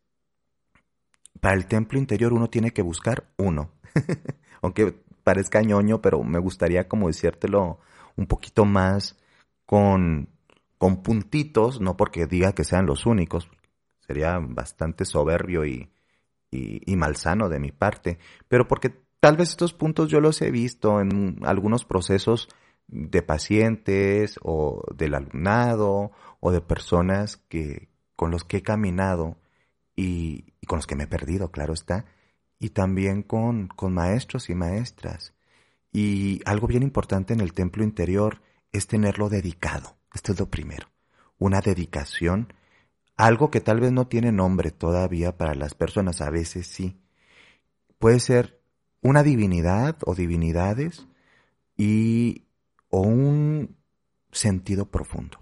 [1.41, 3.73] para el templo interior uno tiene que buscar uno.
[4.63, 7.81] Aunque parezca ñoño, pero me gustaría como decírtelo
[8.15, 9.17] un poquito más
[9.67, 10.29] con,
[10.79, 13.49] con puntitos, no porque diga que sean los únicos,
[14.07, 15.91] sería bastante soberbio y,
[16.51, 21.01] y, malsano de mi parte, pero porque tal vez estos puntos yo los he visto
[21.01, 22.49] en algunos procesos
[22.87, 29.37] de pacientes o del alumnado o de personas que con los que he caminado
[29.97, 32.05] y, y con los que me he perdido, claro está,
[32.59, 35.35] y también con, con maestros y maestras.
[35.93, 38.43] Y algo bien importante en el templo interior
[38.75, 39.97] es tenerlo dedicado.
[40.13, 40.89] Esto es lo primero.
[41.39, 42.53] Una dedicación,
[43.17, 47.01] algo que tal vez no tiene nombre todavía para las personas, a veces sí.
[47.99, 48.61] Puede ser
[49.01, 51.07] una divinidad o divinidades
[51.77, 52.45] y
[52.91, 53.77] o un
[54.33, 55.39] sentido profundo.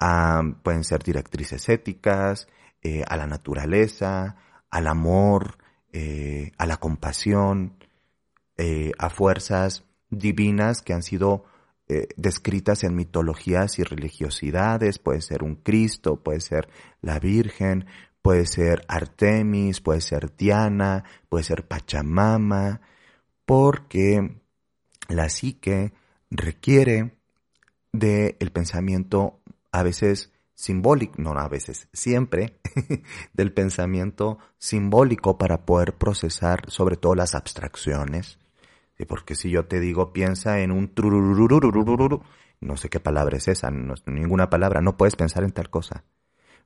[0.00, 2.48] Ah, pueden ser directrices éticas,
[2.82, 4.36] eh, a la naturaleza,
[4.70, 5.58] al amor,
[5.92, 7.76] eh, a la compasión,
[8.56, 11.44] eh, a fuerzas divinas que han sido
[11.88, 16.68] eh, descritas en mitologías y religiosidades, puede ser un Cristo, puede ser
[17.00, 17.86] la Virgen,
[18.20, 22.82] puede ser Artemis, puede ser Diana, puede ser Pachamama,
[23.46, 24.38] porque
[25.08, 25.92] la psique
[26.30, 27.16] requiere
[27.92, 29.40] del el pensamiento
[29.72, 32.58] a veces simbólico, no a veces, siempre,
[33.32, 38.38] del pensamiento simbólico para poder procesar sobre todo las abstracciones,
[39.06, 40.92] porque si yo te digo piensa en un
[42.60, 46.04] no sé qué palabra es esa, ninguna palabra, no puedes pensar en tal cosa.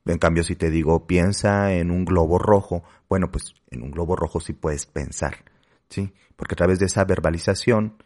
[0.04, 4.16] En cambio, si te digo piensa en un globo rojo, bueno, pues en un globo
[4.16, 5.44] rojo sí puedes pensar,
[5.88, 6.12] ¿sí?
[6.34, 8.02] Porque a través de esa verbalización,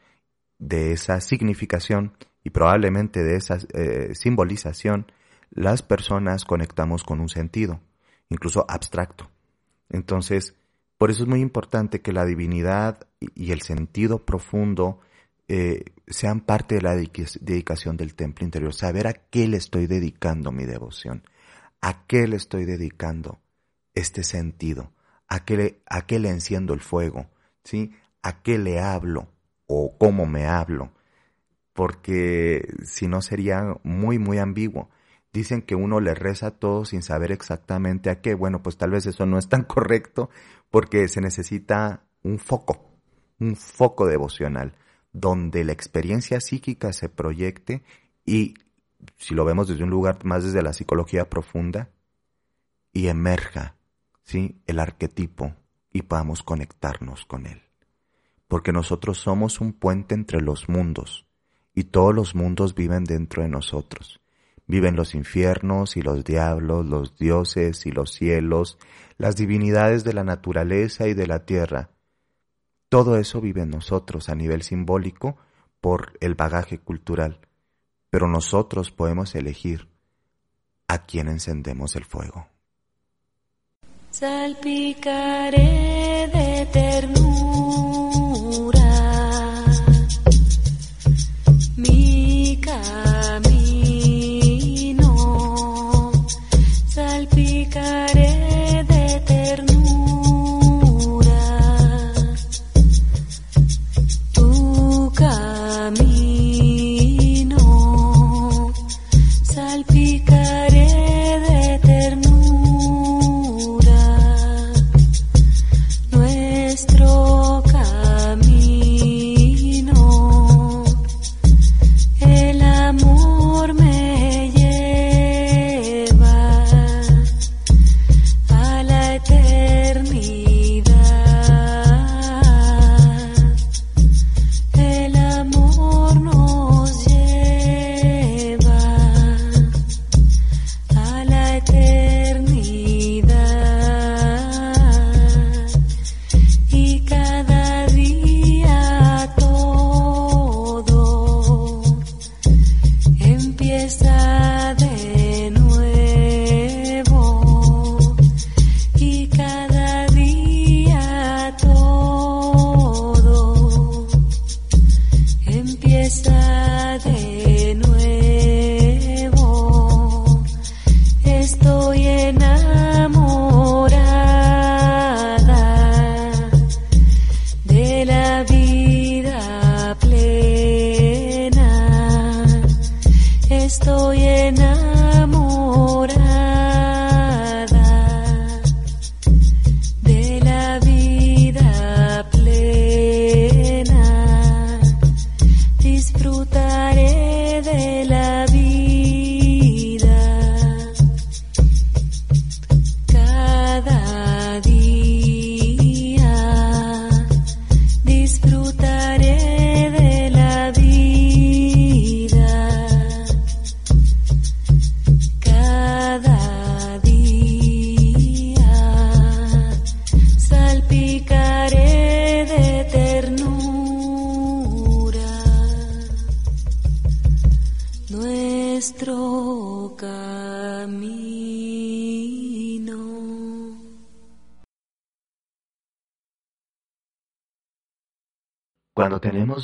[0.58, 5.10] de esa significación y probablemente de esa eh, simbolización,
[5.50, 7.80] las personas conectamos con un sentido,
[8.28, 9.30] incluso abstracto.
[9.88, 10.54] Entonces,
[10.98, 15.00] por eso es muy importante que la divinidad y el sentido profundo
[15.48, 18.74] eh, sean parte de la dedicación del templo interior.
[18.74, 21.22] Saber a qué le estoy dedicando mi devoción,
[21.80, 23.40] a qué le estoy dedicando
[23.94, 24.92] este sentido,
[25.28, 27.28] a qué le, a qué le enciendo el fuego,
[27.64, 27.92] ¿sí?
[28.22, 29.28] a qué le hablo
[29.66, 30.92] o cómo me hablo,
[31.72, 34.90] porque si no sería muy, muy ambiguo
[35.32, 38.34] dicen que uno le reza todo sin saber exactamente a qué.
[38.34, 40.30] Bueno, pues tal vez eso no es tan correcto
[40.70, 42.98] porque se necesita un foco,
[43.38, 44.74] un foco devocional,
[45.12, 47.82] donde la experiencia psíquica se proyecte
[48.24, 48.54] y,
[49.16, 51.90] si lo vemos desde un lugar más desde la psicología profunda,
[52.92, 53.76] y emerja,
[54.22, 54.62] ¿sí?
[54.66, 55.54] El arquetipo
[55.92, 57.60] y podamos conectarnos con él.
[58.48, 61.26] Porque nosotros somos un puente entre los mundos
[61.74, 64.20] y todos los mundos viven dentro de nosotros
[64.66, 68.79] Viven los infiernos y los diablos, los dioses y los cielos,
[69.16, 71.90] las divinidades de la naturaleza y de la tierra.
[72.88, 75.37] Todo eso vive en nosotros a nivel simbólico
[75.81, 77.40] por el bagaje cultural,
[78.11, 79.88] pero nosotros podemos elegir
[80.88, 82.48] a quién encendemos el fuego.
[84.11, 85.59] Salpicaré
[86.33, 87.45] de ternura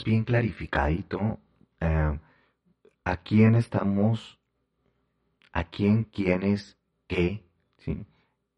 [0.05, 1.38] bien clarificadito
[1.81, 2.19] eh,
[3.05, 4.38] a quién estamos,
[5.53, 7.45] a quién, quiénes, qué,
[7.79, 8.07] ¿sí?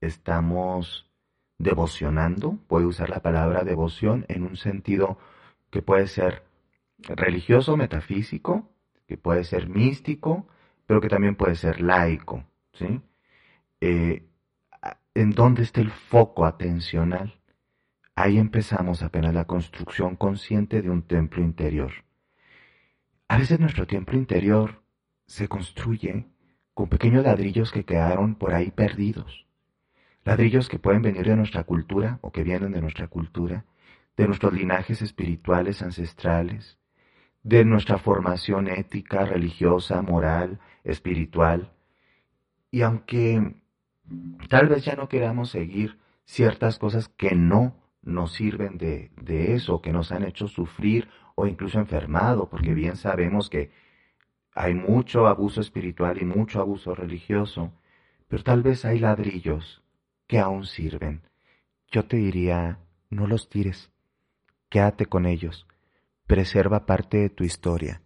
[0.00, 1.10] estamos
[1.58, 5.18] devocionando, a usar la palabra devoción en un sentido
[5.70, 6.44] que puede ser
[6.98, 8.70] religioso, metafísico,
[9.06, 10.46] que puede ser místico,
[10.86, 13.00] pero que también puede ser laico, ¿sí?
[13.80, 14.26] Eh,
[15.14, 17.34] ¿En dónde está el foco atencional?
[18.16, 21.92] Ahí empezamos apenas la construcción consciente de un templo interior.
[23.26, 24.82] A veces nuestro templo interior
[25.26, 26.26] se construye
[26.74, 29.46] con pequeños ladrillos que quedaron por ahí perdidos.
[30.24, 33.64] Ladrillos que pueden venir de nuestra cultura o que vienen de nuestra cultura,
[34.16, 36.78] de nuestros linajes espirituales ancestrales,
[37.42, 41.72] de nuestra formación ética, religiosa, moral, espiritual.
[42.70, 43.56] Y aunque
[44.48, 49.80] tal vez ya no queramos seguir ciertas cosas que no nos sirven de, de eso,
[49.80, 53.70] que nos han hecho sufrir o incluso enfermado, porque bien sabemos que
[54.54, 57.72] hay mucho abuso espiritual y mucho abuso religioso,
[58.28, 59.82] pero tal vez hay ladrillos
[60.26, 61.22] que aún sirven.
[61.90, 62.78] Yo te diría,
[63.10, 63.90] no los tires,
[64.68, 65.66] quédate con ellos,
[66.26, 68.02] preserva parte de tu historia.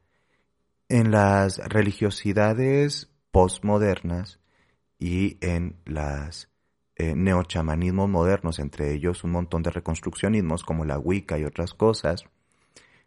[0.89, 4.41] En las religiosidades postmodernas
[4.99, 6.51] y en las
[6.99, 12.25] eh, neochamanismos modernos, entre ellos un montón de reconstruccionismos como la Wicca y otras cosas,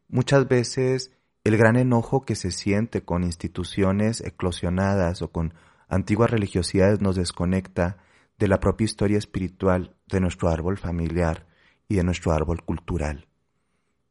[0.07, 1.11] muchas veces
[1.43, 5.53] el gran enojo que se siente con instituciones eclosionadas o con
[5.89, 7.97] antiguas religiosidades nos desconecta
[8.39, 11.47] de la propia historia espiritual de nuestro árbol familiar
[11.89, 13.27] y de nuestro árbol cultural.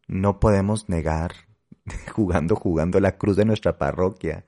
[0.07, 1.33] No podemos negar,
[2.13, 4.45] jugando, jugando la cruz de nuestra parroquia,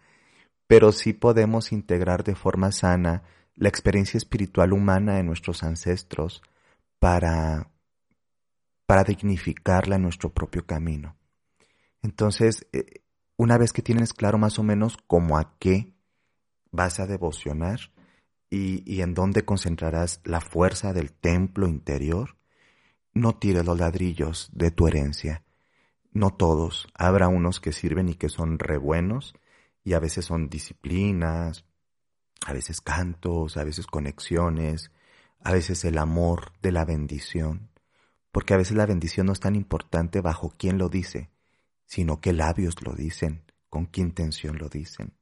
[0.67, 3.23] pero sí podemos integrar de forma sana
[3.57, 6.43] la experiencia espiritual humana de nuestros ancestros
[6.99, 7.71] para,
[8.87, 11.17] para dignificarla en nuestro propio camino.
[12.03, 13.03] Entonces, eh,
[13.37, 15.93] una vez que tienes claro más o menos cómo a qué
[16.71, 17.93] vas a devocionar
[18.51, 22.37] y, y en dónde concentrarás la fuerza del templo interior,
[23.15, 25.45] no tires los ladrillos de tu herencia.
[26.13, 26.89] No todos.
[26.95, 29.35] Habrá unos que sirven y que son re buenos
[29.85, 31.65] y a veces son disciplinas,
[32.47, 34.91] a veces cantos, a veces conexiones,
[35.41, 37.71] a veces el amor de la bendición,
[38.31, 41.31] porque a veces la bendición no es tan importante bajo quién lo dice,
[41.87, 45.13] sino qué labios lo dicen, con qué intención lo dicen.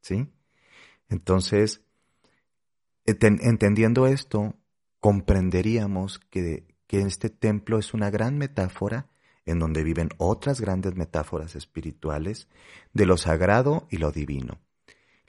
[0.00, 0.28] ¿Sí?
[1.08, 1.82] Entonces,
[3.06, 4.54] entendiendo esto,
[5.00, 9.08] comprenderíamos que, que este templo es una gran metáfora
[9.46, 12.48] en donde viven otras grandes metáforas espirituales
[12.92, 14.60] de lo sagrado y lo divino.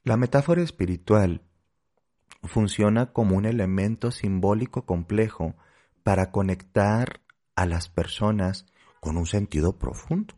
[0.04, 1.42] La metáfora espiritual
[2.44, 5.56] funciona como un elemento simbólico complejo
[6.04, 7.22] para conectar
[7.56, 8.66] a las personas
[9.00, 10.36] con un sentido profundo.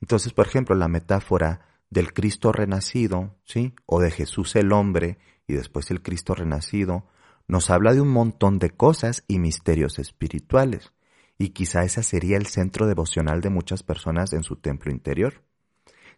[0.00, 3.74] Entonces, por ejemplo, la metáfora del Cristo renacido, ¿sí?
[3.86, 7.06] O de Jesús el hombre y después el Cristo renacido,
[7.46, 10.92] nos habla de un montón de cosas y misterios espirituales.
[11.38, 15.42] Y quizá ese sería el centro devocional de muchas personas en su templo interior.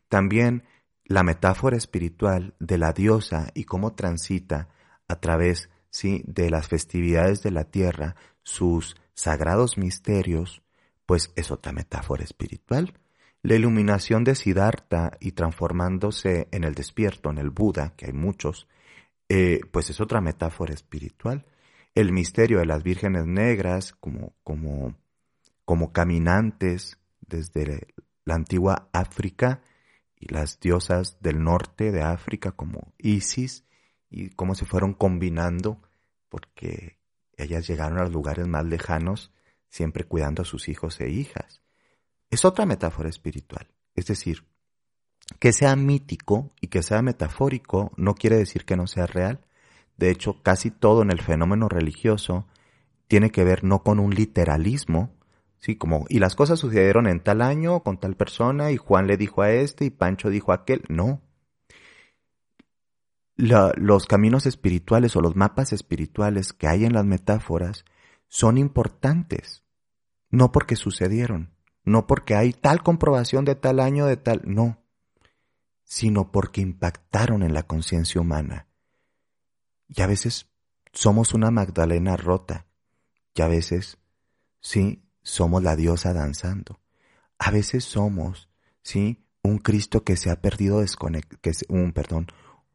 [0.08, 0.64] También
[1.10, 4.68] la metáfora espiritual de la diosa y cómo transita
[5.08, 6.22] a través ¿sí?
[6.24, 10.62] de las festividades de la tierra sus sagrados misterios,
[11.06, 12.94] pues es otra metáfora espiritual.
[13.42, 18.68] La iluminación de Siddhartha y transformándose en el despierto, en el Buda, que hay muchos,
[19.28, 21.44] eh, pues es otra metáfora espiritual.
[21.96, 24.94] El misterio de las vírgenes negras como, como,
[25.64, 27.88] como caminantes desde
[28.24, 29.60] la antigua África
[30.20, 33.64] y las diosas del norte de África como Isis
[34.10, 35.80] y cómo se fueron combinando
[36.28, 37.00] porque
[37.36, 39.32] ellas llegaron a los lugares más lejanos
[39.68, 41.62] siempre cuidando a sus hijos e hijas.
[42.28, 43.68] Es otra metáfora espiritual.
[43.94, 44.44] Es decir,
[45.38, 49.40] que sea mítico y que sea metafórico no quiere decir que no sea real.
[49.96, 52.46] De hecho, casi todo en el fenómeno religioso
[53.08, 55.14] tiene que ver no con un literalismo,
[55.60, 59.18] Sí, como, y las cosas sucedieron en tal año con tal persona y Juan le
[59.18, 60.84] dijo a este y Pancho dijo a aquel.
[60.88, 61.20] No.
[63.36, 67.84] los caminos espirituales o los mapas espirituales que hay en las metáforas
[68.26, 69.62] son importantes.
[70.30, 71.52] No porque sucedieron,
[71.84, 74.82] no porque hay tal comprobación de tal año, de tal, no,
[75.84, 78.68] sino porque impactaron en la conciencia humana.
[79.88, 80.48] Y a veces
[80.92, 82.66] somos una Magdalena rota,
[83.34, 83.98] y a veces,
[84.60, 86.80] sí, somos la diosa danzando.
[87.38, 88.48] A veces somos,
[88.82, 90.82] sí, un Cristo que se ha perdido
[91.68, 92.26] un, perdón,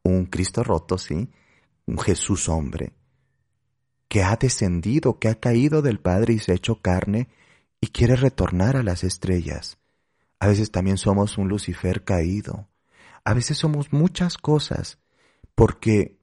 [0.04, 1.30] un Cristo roto, sí,
[1.86, 2.94] un Jesús hombre,
[4.08, 7.30] que ha descendido, que ha caído del Padre y se ha hecho carne
[7.82, 9.78] y quiere retornar a las estrellas.
[10.40, 12.68] A veces también somos un Lucifer caído.
[13.24, 15.00] A veces somos muchas cosas,
[15.56, 16.20] porque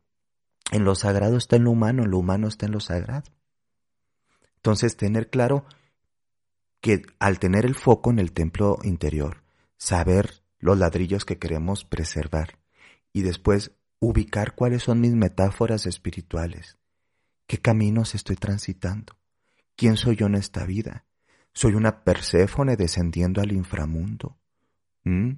[0.70, 3.30] en lo sagrado está en lo humano, en lo humano está en lo sagrado.
[4.56, 5.64] Entonces, tener claro
[6.82, 9.44] que al tener el foco en el templo interior,
[9.78, 12.58] saber los ladrillos que queremos preservar
[13.12, 13.70] y después
[14.00, 16.76] ubicar cuáles son mis metáforas espirituales,
[17.46, 19.16] qué caminos estoy transitando,
[19.76, 21.06] quién soy yo en esta vida,
[21.52, 24.36] soy una Perséfone descendiendo al inframundo.
[25.04, 25.34] ¿Mm?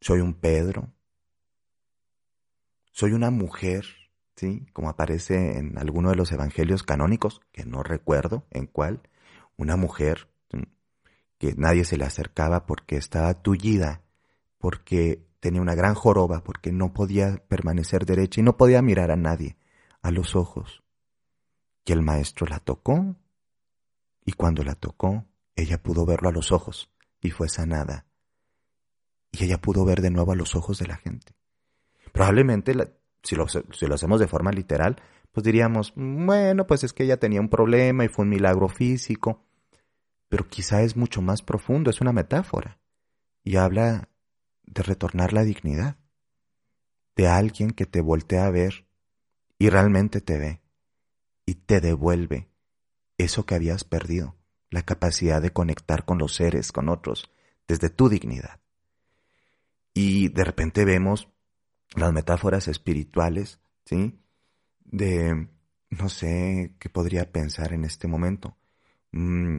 [0.00, 0.92] Soy un Pedro.
[2.92, 4.03] Soy una mujer
[4.36, 4.66] ¿sí?
[4.72, 9.02] Como aparece en alguno de los evangelios canónicos, que no recuerdo en cuál,
[9.56, 10.28] una mujer
[11.38, 14.02] que nadie se le acercaba porque estaba tullida,
[14.58, 19.16] porque tenía una gran joroba, porque no podía permanecer derecha y no podía mirar a
[19.16, 19.56] nadie
[20.00, 20.82] a los ojos.
[21.84, 23.16] Y el maestro la tocó,
[24.24, 28.06] y cuando la tocó, ella pudo verlo a los ojos y fue sanada.
[29.32, 31.34] Y ella pudo ver de nuevo a los ojos de la gente.
[32.12, 32.88] Probablemente la,
[33.24, 35.00] si lo, hacemos de forma literal,
[35.32, 39.42] pues diríamos, bueno, pues es que ella tenía un problema y fue un milagro físico,
[40.28, 42.78] pero quizá es mucho más profundo, es una metáfora,
[43.42, 44.08] y habla
[44.62, 45.96] de retornar la dignidad,
[47.16, 48.86] de alguien que te voltea a ver
[49.58, 50.60] y realmente te ve
[51.46, 52.48] y te devuelve
[53.18, 54.36] eso que habías perdido,
[54.70, 57.30] la capacidad de conectar con los seres, con otros,
[57.68, 58.60] desde tu dignidad.
[59.94, 61.28] Y de repente vemos
[61.94, 64.18] las metáforas espirituales, ¿sí?
[64.84, 65.48] De,
[65.90, 68.56] no sé qué podría pensar en este momento,
[69.12, 69.58] mm,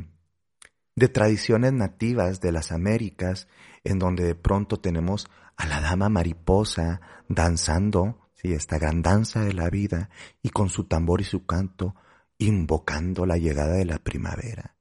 [0.96, 3.48] de tradiciones nativas de las Américas,
[3.84, 5.28] en donde de pronto tenemos
[5.58, 8.54] a la dama mariposa danzando, ¿sí?
[8.54, 10.10] esta gran danza de la vida,
[10.42, 11.96] y con su tambor y su canto,
[12.38, 14.76] invocando la llegada de la primavera.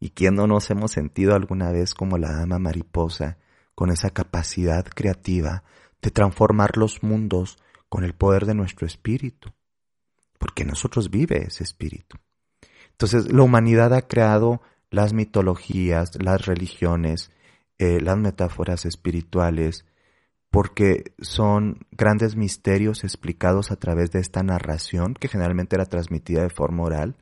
[0.00, 3.38] ¿Y quién no nos hemos sentido alguna vez como la dama mariposa,
[3.74, 5.64] con esa capacidad creativa
[6.02, 9.52] de transformar los mundos con el poder de nuestro espíritu,
[10.38, 12.18] porque nosotros vive ese espíritu.
[12.90, 17.30] Entonces, la humanidad ha creado las mitologías, las religiones,
[17.78, 19.86] eh, las metáforas espirituales,
[20.50, 26.50] porque son grandes misterios explicados a través de esta narración que generalmente era transmitida de
[26.50, 27.16] forma oral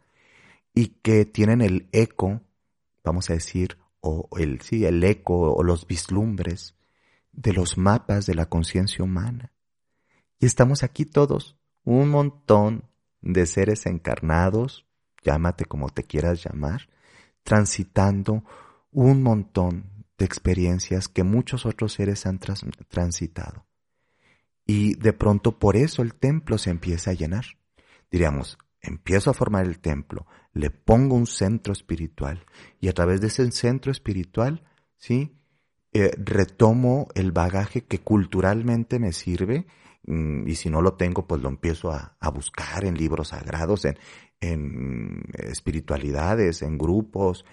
[0.74, 2.40] y que tienen el eco,
[3.04, 6.74] vamos a decir, o el sí, el eco o los vislumbres
[7.32, 9.52] de los mapas de la conciencia humana.
[10.38, 12.84] Y estamos aquí todos, un montón
[13.20, 14.86] de seres encarnados,
[15.22, 16.88] llámate como te quieras llamar,
[17.42, 18.44] transitando
[18.90, 23.66] un montón de experiencias que muchos otros seres han transitado.
[24.66, 27.44] Y de pronto por eso el templo se empieza a llenar.
[28.10, 32.46] Diríamos, empiezo a formar el templo, le pongo un centro espiritual
[32.80, 34.64] y a través de ese centro espiritual,
[34.96, 35.39] ¿sí?
[35.92, 39.66] Eh, retomo el bagaje que culturalmente me sirve
[40.04, 43.98] mm, y si no lo tengo, pues lo empiezo a, buscar en libros sagrados, en,
[44.40, 47.44] en, espiritualidades, en grupos,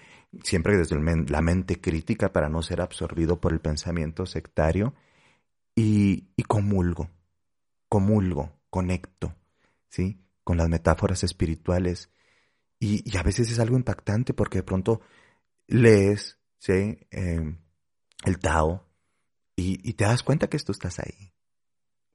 [0.42, 0.96] siempre desde
[1.28, 4.94] la mente crítica para no ser absorbido por el pensamiento sectario
[5.74, 7.10] y, y comulgo,
[7.88, 9.34] comulgo, conecto,
[9.88, 10.20] ¿sí?
[10.44, 12.10] Con las metáforas espirituales
[12.80, 15.00] y, a veces es algo impactante porque de pronto
[15.66, 16.98] lees, ¿sí?
[17.10, 17.58] Eh,
[18.24, 18.88] el Tao,
[19.60, 21.32] y, te das cuenta que tú estás ahí.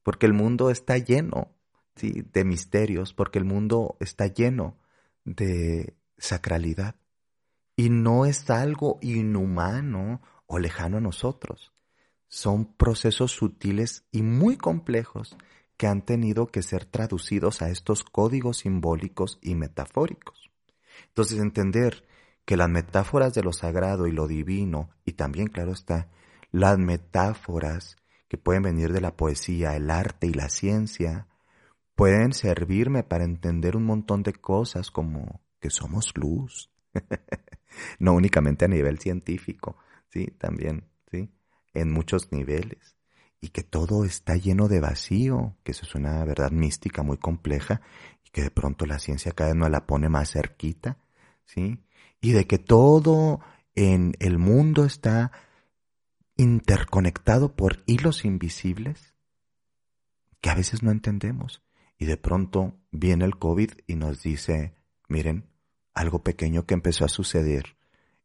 [0.02, 1.54] Porque el mundo está lleno
[1.94, 2.24] ¿sí?
[2.32, 4.78] de misterios, porque el mundo está lleno
[5.24, 6.94] de sacralidad.
[7.76, 11.74] Y no es algo inhumano o lejano a nosotros.
[12.28, 15.36] Son procesos sutiles y muy complejos
[15.76, 20.50] que han tenido que ser traducidos a estos códigos simbólicos y metafóricos.
[21.08, 22.04] Entonces entender
[22.44, 26.08] que las metáforas de lo sagrado y lo divino, y también, claro está,
[26.50, 27.96] las metáforas
[28.28, 31.26] que pueden venir de la poesía, el arte y la ciencia,
[31.94, 36.70] pueden servirme para entender un montón de cosas como que somos luz.
[37.98, 39.76] no únicamente a nivel científico,
[40.08, 41.30] sí, también, sí,
[41.72, 42.96] en muchos niveles.
[43.40, 47.82] Y que todo está lleno de vacío, que eso es una verdad mística muy compleja
[48.24, 50.98] y que de pronto la ciencia cada vez nos la pone más cerquita,
[51.44, 51.84] sí.
[52.24, 53.40] Y de que todo
[53.74, 55.30] en el mundo está
[56.36, 59.14] interconectado por hilos invisibles
[60.40, 61.62] que a veces no entendemos.
[61.98, 64.72] Y de pronto viene el COVID y nos dice,
[65.06, 65.50] miren,
[65.92, 67.76] algo pequeño que empezó a suceder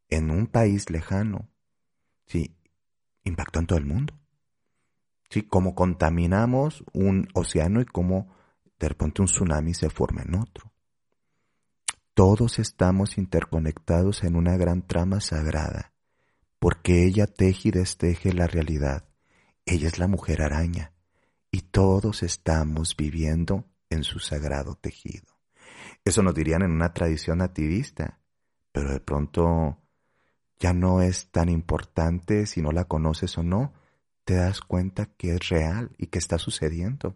[0.08, 1.50] en un país lejano,
[2.26, 2.56] sí,
[3.26, 4.18] impactó en todo el mundo.
[5.30, 8.34] Sí, cómo contaminamos un océano y cómo
[8.80, 10.72] de repente un tsunami se forma en otro.
[12.20, 15.93] Todos estamos interconectados en una gran trama sagrada,
[16.59, 19.05] porque ella teje y desteje la realidad.
[19.65, 20.91] Ella es la mujer araña,
[21.49, 25.28] y todos estamos viviendo en su sagrado tejido.
[26.03, 28.20] Eso nos dirían en una tradición nativista,
[28.74, 29.78] pero de pronto
[30.59, 33.72] ya no es tan importante si no la conoces o no,
[34.26, 37.15] te das cuenta que es real y que está sucediendo.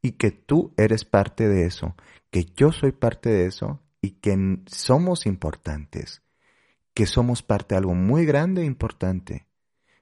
[0.00, 1.96] Y que tú eres parte de eso,
[2.30, 6.22] que yo soy parte de eso y que somos importantes,
[6.94, 9.46] que somos parte de algo muy grande e importante.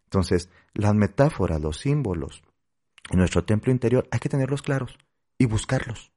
[0.05, 2.43] Entonces, las metáforas, los símbolos
[3.11, 4.99] en nuestro templo interior hay que tenerlos claros
[5.39, 6.13] y buscarlos.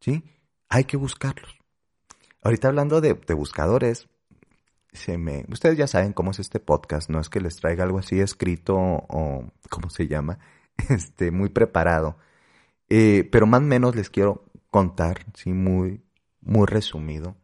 [0.00, 0.24] ¿Sí?
[0.68, 1.58] Hay que buscarlos.
[2.42, 4.08] Ahorita hablando de, buscadores,
[4.92, 7.98] se me, ustedes ya saben cómo es este podcast, no es que les traiga algo
[7.98, 10.38] así escrito o, ¿cómo se llama?
[10.88, 12.16] Este, muy preparado.
[12.88, 16.02] Eh, pero más o menos les quiero contar, sí, muy,
[16.42, 17.36] muy resumido,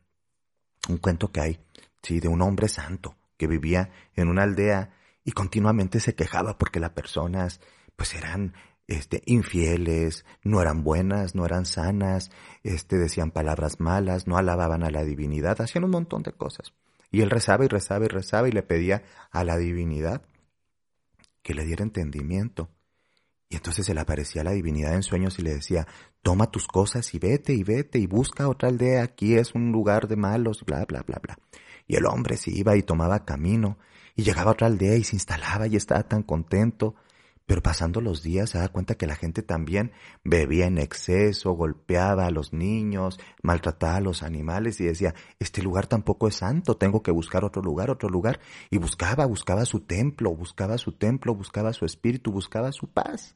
[0.88, 1.60] un cuento que hay,
[2.02, 4.90] sí, de un hombre santo que vivía en una aldea
[5.24, 7.60] y continuamente se quejaba porque las personas,
[7.96, 8.54] pues eran
[8.86, 12.30] este, infieles, no eran buenas, no eran sanas,
[12.62, 16.72] este, decían palabras malas, no alababan a la divinidad, hacían un montón de cosas.
[17.10, 20.22] Y él rezaba y rezaba y rezaba y le pedía a la divinidad
[21.42, 22.70] que le diera entendimiento.
[23.50, 25.86] Y entonces se le aparecía la divinidad en sueños y le decía,
[26.22, 30.06] toma tus cosas y vete y vete y busca otra aldea, aquí es un lugar
[30.06, 31.38] de malos, bla, bla, bla, bla.
[31.86, 33.78] Y el hombre se iba y tomaba camino
[34.14, 36.94] y llegaba a otra aldea y se instalaba y estaba tan contento
[37.48, 39.92] pero pasando los días se da cuenta que la gente también
[40.22, 45.86] bebía en exceso, golpeaba a los niños, maltrataba a los animales y decía, este lugar
[45.86, 48.38] tampoco es santo, tengo que buscar otro lugar, otro lugar.
[48.68, 53.34] Y buscaba, buscaba su templo, buscaba su templo, buscaba su espíritu, buscaba su paz.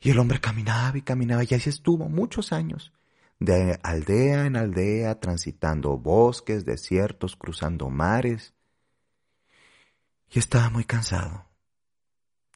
[0.00, 2.94] Y el hombre caminaba y caminaba y así estuvo muchos años,
[3.38, 8.54] de aldea en aldea, transitando bosques, desiertos, cruzando mares.
[10.30, 11.47] Y estaba muy cansado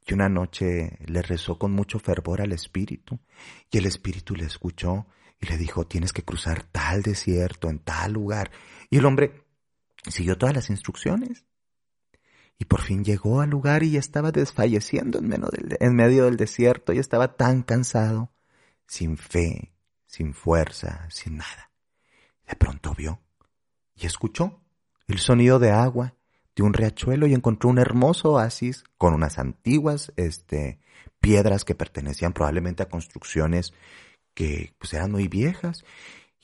[0.07, 3.20] y una noche le rezó con mucho fervor al Espíritu,
[3.70, 5.07] y el Espíritu le escuchó
[5.40, 8.50] y le dijo, tienes que cruzar tal desierto en tal lugar.
[8.90, 9.44] Y el hombre
[10.09, 11.44] siguió todas las instrucciones.
[12.59, 16.36] Y por fin llegó al lugar y estaba desfalleciendo en medio, del, en medio del
[16.36, 18.32] desierto y estaba tan cansado,
[18.86, 19.72] sin fe,
[20.07, 21.72] sin fuerza, sin nada.
[22.46, 23.20] De pronto vio
[23.96, 24.61] y escuchó
[25.09, 26.14] el sonido de agua
[26.57, 30.78] de un riachuelo y encontró un hermoso oasis con unas antiguas este,
[31.20, 33.72] piedras que pertenecían probablemente a construcciones
[34.34, 35.84] que pues eran muy viejas.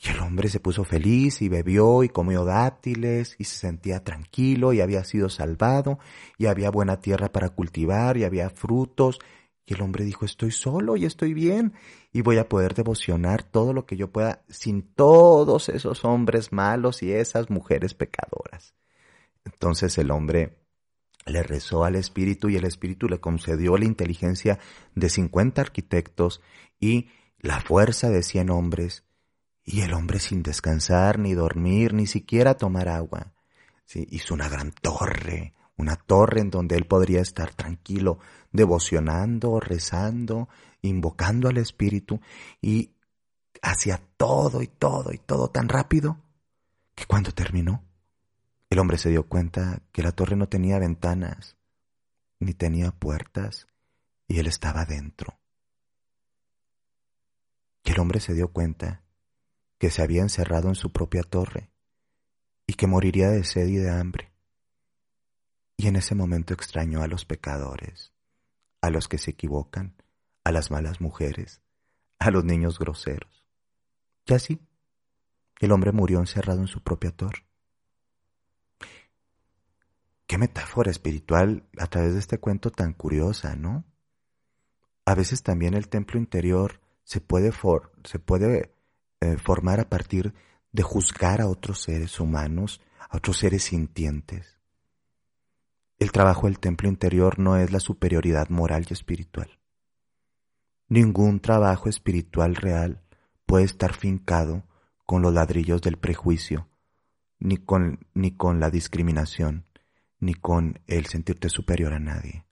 [0.00, 4.72] Y el hombre se puso feliz y bebió y comió dátiles y se sentía tranquilo
[4.72, 5.98] y había sido salvado
[6.38, 9.18] y había buena tierra para cultivar y había frutos.
[9.66, 11.74] Y el hombre dijo, estoy solo y estoy bien
[12.12, 17.02] y voy a poder devocionar todo lo que yo pueda sin todos esos hombres malos
[17.02, 18.77] y esas mujeres pecadoras.
[19.52, 20.58] Entonces el hombre
[21.26, 24.58] le rezó al espíritu y el espíritu le concedió la inteligencia
[24.94, 26.40] de 50 arquitectos
[26.80, 29.04] y la fuerza de 100 hombres.
[29.64, 33.34] Y el hombre sin descansar, ni dormir, ni siquiera tomar agua,
[33.94, 38.18] hizo una gran torre, una torre en donde él podría estar tranquilo,
[38.50, 40.48] devocionando, rezando,
[40.82, 42.20] invocando al Espíritu
[42.62, 42.92] y
[43.60, 46.18] hacía todo y todo y todo tan rápido
[46.94, 47.87] que cuando terminó
[48.70, 51.56] el hombre se dio cuenta que la torre no tenía ventanas,
[52.38, 53.66] ni tenía puertas,
[54.26, 55.38] y él estaba dentro.
[57.82, 59.02] Y el hombre se dio cuenta
[59.78, 61.70] que se había encerrado en su propia torre
[62.66, 64.30] y que moriría de sed y de hambre.
[65.78, 68.12] Y en ese momento extrañó a los pecadores,
[68.82, 69.94] a los que se equivocan,
[70.44, 71.62] a las malas mujeres,
[72.18, 73.46] a los niños groseros.
[74.26, 74.60] Y así,
[75.60, 77.47] el hombre murió encerrado en su propia torre.
[80.28, 83.86] Qué metáfora espiritual a través de este cuento tan curiosa, ¿no?
[85.06, 87.50] A veces también el templo interior se puede,
[88.04, 88.74] se puede
[89.22, 90.34] eh, formar a partir
[90.70, 94.60] de juzgar a otros seres humanos, a otros seres sintientes.
[95.98, 99.58] El trabajo del templo interior no es la superioridad moral y espiritual.
[100.90, 103.00] Ningún trabajo espiritual real
[103.46, 104.64] puede estar fincado
[105.06, 106.68] con los ladrillos del prejuicio,
[107.38, 109.64] ni con, ni con la discriminación,
[110.20, 112.44] ni con el sentirte superior a nadie.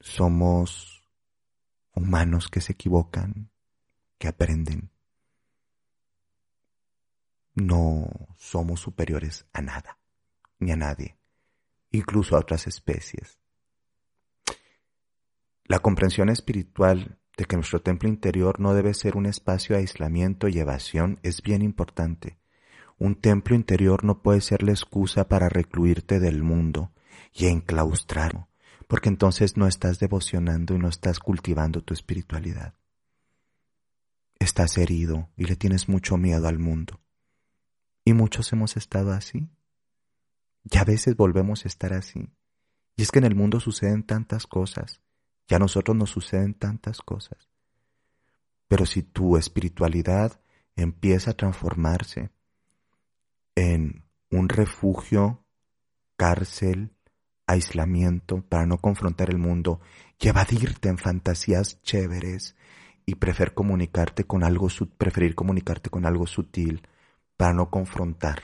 [0.00, 1.02] Somos
[1.94, 3.50] humanos que se equivocan,
[4.18, 4.90] que aprenden.
[7.54, 9.98] No somos superiores a nada,
[10.58, 11.16] ni a nadie,
[11.90, 13.38] incluso a otras especies.
[15.64, 20.48] La comprensión espiritual de que nuestro templo interior no debe ser un espacio de aislamiento
[20.48, 22.38] y evasión es bien importante.
[22.98, 26.92] Un templo interior no puede ser la excusa para recluirte del mundo
[27.34, 28.48] y enclaustrarlo,
[28.88, 32.74] porque entonces no estás devocionando y no estás cultivando tu espiritualidad.
[34.38, 37.00] Estás herido y le tienes mucho miedo al mundo.
[38.04, 39.48] Y muchos hemos estado así.
[40.70, 42.30] Y a veces volvemos a estar así.
[42.96, 45.02] Y es que en el mundo suceden tantas cosas,
[45.48, 47.50] y a nosotros nos suceden tantas cosas.
[48.68, 50.40] Pero si tu espiritualidad
[50.76, 52.30] empieza a transformarse
[53.56, 55.44] en un refugio,
[56.16, 56.92] cárcel,
[57.46, 59.80] aislamiento para no confrontar el mundo
[60.20, 62.54] y evadirte en fantasías chéveres
[63.04, 66.82] y preferir comunicarte con algo preferir comunicarte con algo sutil
[67.36, 68.42] para no confrontar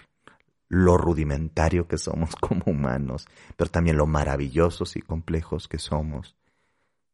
[0.68, 6.36] lo rudimentario que somos como humanos, pero también lo maravillosos y complejos que somos.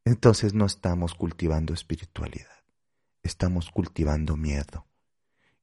[0.05, 2.63] Entonces no estamos cultivando espiritualidad,
[3.23, 4.87] estamos cultivando miedo.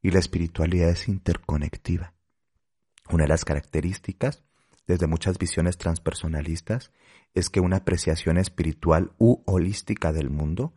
[0.01, 2.14] Y la espiritualidad es interconectiva.
[3.09, 4.43] Una de las características
[4.87, 6.91] desde muchas visiones transpersonalistas
[7.33, 10.73] es que una apreciación espiritual u holística del mundo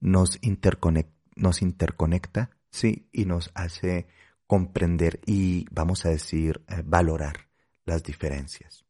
[0.00, 4.06] nos, interconecta, sí, y nos hace
[4.46, 7.48] comprender y, vamos a decir, eh, valorar
[7.84, 8.84] las diferencias.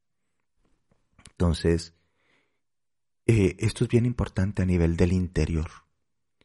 [1.31, 1.95] Entonces,
[3.27, 5.71] eh, esto es bien importante a nivel del interior.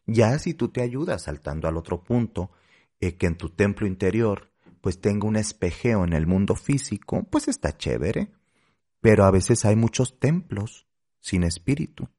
[0.06, 2.52] Ya si tú te ayudas saltando al otro punto,
[3.00, 4.52] eh, que en tu templo interior
[4.82, 8.32] pues tenga un espejeo en el mundo físico, pues está chévere.
[9.02, 10.88] Pero a veces hay muchos templos
[11.20, 12.10] sin espíritu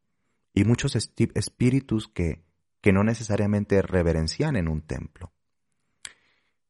[0.55, 2.45] y muchos espíritus que,
[2.81, 5.33] que no necesariamente reverencian en un templo.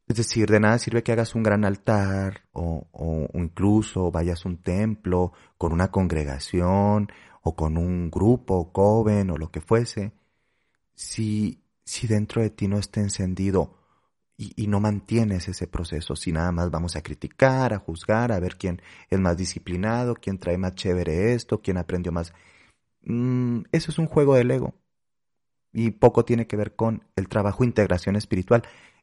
[0.07, 4.49] Es decir, de nada sirve que hagas un gran altar o, o, incluso vayas a
[4.49, 7.13] un templo con una congregación
[7.43, 10.13] o con un grupo, coven o lo que fuese,
[10.95, 13.78] si, si dentro de ti no está encendido
[14.39, 18.57] y, no mantienes ese proceso, si nada más vamos a criticar, a juzgar, a ver
[18.57, 18.81] quién
[19.11, 22.33] es más disciplinado, quién trae más chévere esto, quién aprendió más.
[23.03, 24.75] Mm, eso es un juego del ego
[25.73, 28.63] y poco tiene que ver con el trabajo integración espiritual.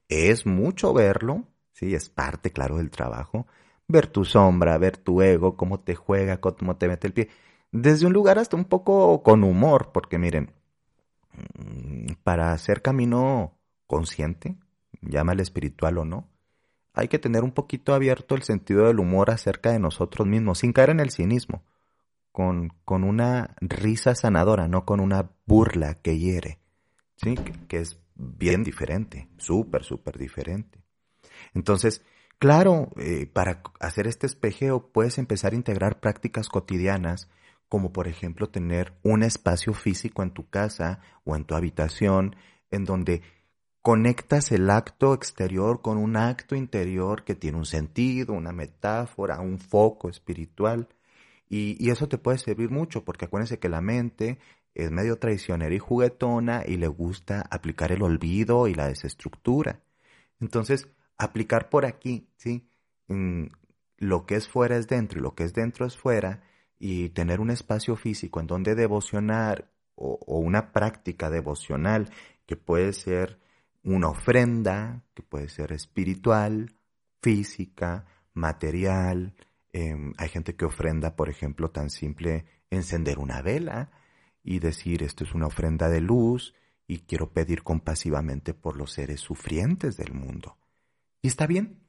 [0.09, 3.47] Es mucho verlo, sí, es parte, claro, del trabajo.
[3.87, 7.29] Ver tu sombra, ver tu ego, cómo te juega, cómo te mete el pie.
[7.71, 10.51] Desde un lugar hasta un poco con humor, porque miren,
[11.57, 13.57] mm, para hacer camino
[13.87, 14.57] consciente,
[15.01, 16.29] llámale espiritual o no,
[16.95, 20.71] hay que tener un poquito abierto el sentido del humor acerca de nosotros mismos, sin
[20.71, 21.63] caer en el cinismo,
[22.31, 26.59] con, con una risa sanadora, no con una burla que hiere,
[27.17, 27.35] ¿sí?
[27.67, 30.83] que, es bien diferente, súper, súper diferente.
[31.53, 32.01] Entonces,
[32.39, 37.29] claro, eh, para hacer este espejeo puedes empezar a integrar prácticas cotidianas,
[37.67, 42.37] como por ejemplo tener un espacio físico en tu casa o en tu habitación,
[42.71, 43.21] en donde
[43.85, 49.59] conectas el acto exterior con un acto interior que tiene un sentido, una metáfora, un
[49.59, 50.89] foco espiritual.
[51.47, 54.39] Y, eso te puede servir mucho, porque acuérdense que la mente
[54.73, 59.83] es medio traicionera y juguetona y le gusta aplicar el olvido y la desestructura.
[60.39, 60.87] Entonces,
[61.19, 62.67] aplicar por aquí, ¿sí?
[63.99, 66.41] lo que es fuera es dentro y lo que es dentro es fuera,
[66.79, 72.09] y tener un espacio físico en donde devocionar o una práctica devocional
[72.47, 73.44] que puede ser
[73.85, 76.73] una ofrenda que puede ser espiritual,
[77.21, 79.35] física, material.
[79.71, 83.91] Em, hay gente que ofrenda, por ejemplo, tan simple encender una vela
[84.43, 86.55] y decir esto es una ofrenda de luz
[86.87, 90.57] y quiero pedir compasivamente por los seres sufrientes del mundo.
[91.21, 91.79] Y está bien.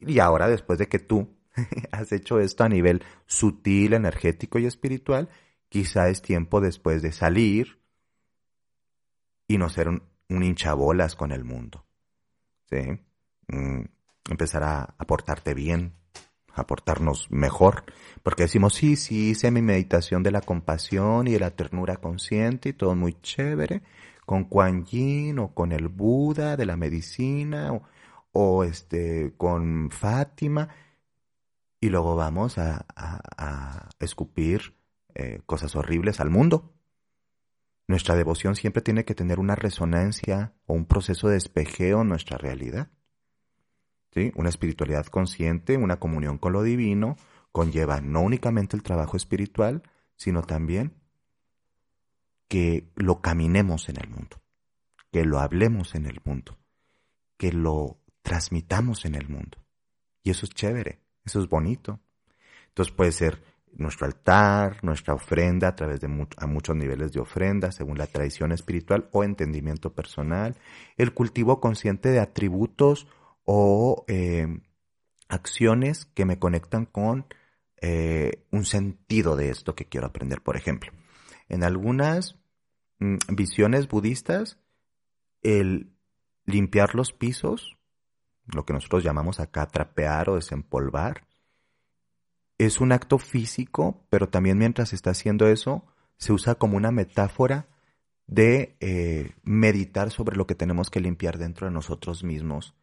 [0.00, 1.36] Y ahora, después de que tú
[1.92, 5.28] has hecho esto a nivel sutil, energético y espiritual,
[5.68, 7.78] quizá es tiempo después de salir
[9.46, 11.86] y no ser un, un hinchabolas con el mundo.
[12.70, 12.98] ¿Sí?
[13.48, 13.84] Mm,
[14.30, 15.94] empezar a, aportarte bien,
[16.54, 17.84] a portarnos mejor.
[18.22, 22.70] Porque decimos, sí, sí, hice mi meditación de la compasión y de la ternura consciente
[22.70, 23.82] y todo muy chévere,
[24.26, 27.72] con Kuan Yin o con el Buda de la medicina,
[28.32, 30.68] o este, con Fátima,
[31.80, 34.74] y luego vamos a, a, escupir
[35.14, 36.73] eh, cosas horribles al mundo.
[37.86, 42.38] Nuestra devoción siempre tiene que tener una resonancia o un proceso de espejeo en nuestra
[42.38, 42.90] realidad.
[44.12, 44.32] ¿Sí?
[44.36, 47.16] Una espiritualidad consciente, una comunión con lo divino,
[47.52, 49.82] conlleva no únicamente el trabajo espiritual,
[50.16, 50.94] sino también
[52.48, 54.40] que lo caminemos en el mundo,
[55.10, 56.56] que lo hablemos en el mundo,
[57.36, 59.58] que lo transmitamos en el mundo.
[60.22, 62.00] Y eso es chévere, eso es bonito.
[62.68, 63.42] Entonces puede ser
[63.76, 68.52] nuestro altar, nuestra ofrenda a través de a muchos niveles de ofrenda, según la tradición
[68.52, 70.56] espiritual o entendimiento personal,
[70.96, 73.06] el cultivo consciente de atributos
[73.44, 74.46] o eh,
[75.28, 77.26] acciones que me conectan con
[77.80, 80.92] eh, un sentido de esto que quiero aprender, por ejemplo.
[81.48, 82.36] En algunas
[82.98, 84.58] mm, visiones budistas,
[85.42, 85.92] el
[86.46, 87.76] limpiar los pisos,
[88.46, 91.26] lo que nosotros llamamos acá trapear o desempolvar,
[92.58, 95.84] es un acto físico, pero también mientras está haciendo eso,
[96.16, 97.68] se usa como una metáfora
[98.26, 102.74] de eh, meditar sobre lo que tenemos que limpiar dentro de nosotros mismos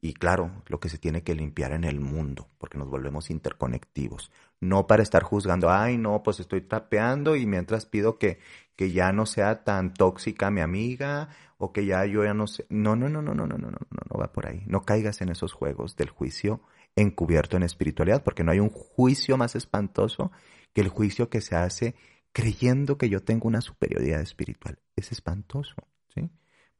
[0.00, 4.30] y claro, lo que se tiene que limpiar en el mundo, porque nos volvemos interconectivos.
[4.60, 8.38] No para estar juzgando, ay, no, pues estoy tapeando y mientras pido que,
[8.76, 12.64] que ya no sea tan tóxica mi amiga o que ya yo ya no sé.
[12.68, 14.62] No, no, no, no, no, no, no, no, no va por ahí.
[14.66, 16.60] No caigas en esos juegos del juicio
[17.00, 20.30] encubierto en espiritualidad, porque no hay un juicio más espantoso
[20.72, 21.94] que el juicio que se hace
[22.32, 24.78] creyendo que yo tengo una superioridad espiritual.
[24.96, 25.74] Es espantoso,
[26.14, 26.30] ¿sí?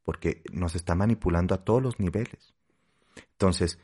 [0.02, 2.54] Porque nos está manipulando a todos los niveles.
[3.32, 3.78] Entonces,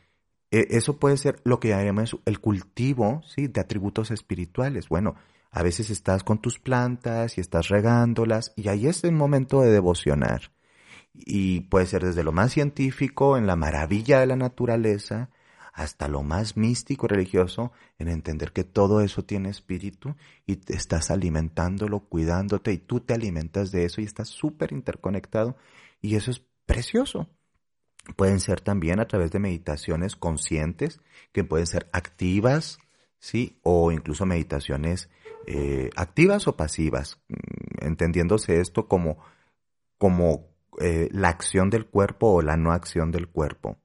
[0.50, 3.48] e, eso puede ser lo que llamamos el cultivo, ¿sí?
[3.48, 4.88] De atributos espirituales.
[4.88, 5.16] Bueno,
[5.50, 9.70] a veces estás con tus plantas y estás regándolas y ahí es el momento de
[9.70, 10.52] devocionar.
[11.14, 15.30] Y puede ser desde lo más científico, en la maravilla de la naturaleza,
[15.74, 20.14] hasta lo más místico religioso, en entender que todo eso tiene espíritu
[20.46, 25.56] y te estás alimentándolo, cuidándote y tú te alimentas de eso y estás súper interconectado
[26.00, 27.28] y eso es precioso.
[28.16, 31.00] Pueden ser también a través de meditaciones conscientes,
[31.32, 32.78] que pueden ser activas,
[33.18, 33.58] ¿sí?
[33.62, 35.08] O incluso meditaciones
[35.46, 39.18] eh, activas o pasivas, mm, entendiéndose esto como,
[39.98, 40.46] como
[40.80, 43.76] eh, la acción del cuerpo o la no acción del cuerpo.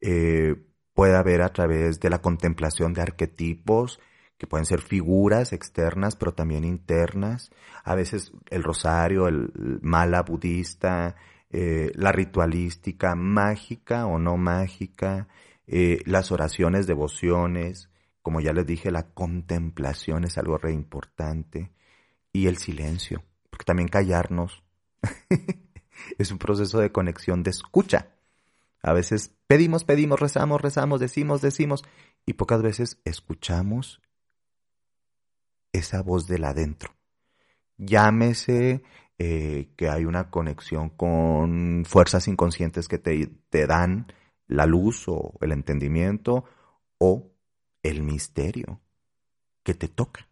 [0.00, 0.54] Eh,
[0.98, 4.00] puede haber a través de la contemplación de arquetipos,
[4.36, 7.52] que pueden ser figuras externas, pero también internas.
[7.84, 11.14] A veces el rosario, el mala budista,
[11.50, 15.28] eh, la ritualística mágica o no mágica,
[15.68, 17.90] eh, las oraciones, devociones,
[18.20, 21.70] como ya les dije, la contemplación es algo re importante
[22.32, 24.64] y el silencio, porque también callarnos
[26.18, 28.17] es un proceso de conexión, de escucha.
[28.82, 31.82] A veces pedimos, pedimos, rezamos, rezamos, decimos, decimos,
[32.26, 34.00] y pocas veces escuchamos
[35.72, 36.94] esa voz del adentro.
[37.76, 38.82] Llámese
[39.18, 44.06] eh, que hay una conexión con fuerzas inconscientes que te, te dan
[44.46, 46.44] la luz o el entendimiento
[46.98, 47.30] o
[47.82, 48.80] el misterio
[49.62, 50.28] que te toca,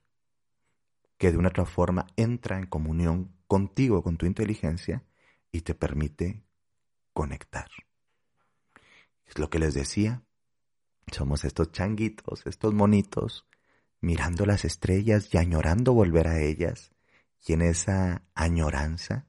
[1.19, 5.05] que de una otra forma entra en comunión contigo, con tu inteligencia
[5.53, 6.43] y te permite
[7.13, 7.69] conectar.
[9.27, 10.23] Es lo que les decía,
[11.13, 13.47] somos estos changuitos, estos monitos,
[14.01, 16.93] mirando las estrellas y añorando volver a ellas
[17.47, 19.27] y en esa añoranza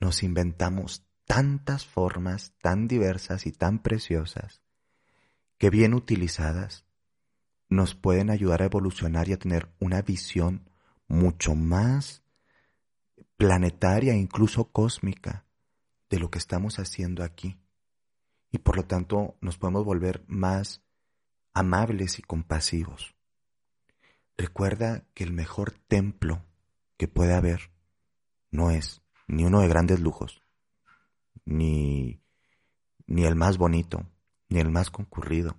[0.00, 4.62] nos inventamos tantas formas tan diversas y tan preciosas
[5.58, 6.84] que bien utilizadas
[7.68, 10.70] nos pueden ayudar a evolucionar y a tener una visión
[11.08, 12.22] mucho más
[13.36, 15.46] planetaria e incluso cósmica
[16.08, 17.58] de lo que estamos haciendo aquí.
[18.56, 20.82] Y por lo tanto nos podemos volver más
[21.52, 23.14] amables y compasivos.
[24.38, 26.42] Recuerda que el mejor templo
[26.96, 27.70] que puede haber
[28.50, 30.40] no es ni uno de grandes lujos,
[31.44, 32.22] ni,
[33.06, 34.06] ni el más bonito,
[34.48, 35.58] ni el más concurrido,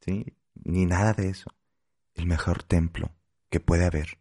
[0.00, 0.36] ¿sí?
[0.52, 1.50] ni nada de eso.
[2.12, 3.10] El mejor templo
[3.48, 4.18] que puede haber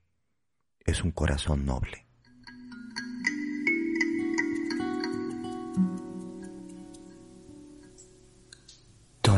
[0.79, 2.02] es un corazón noble.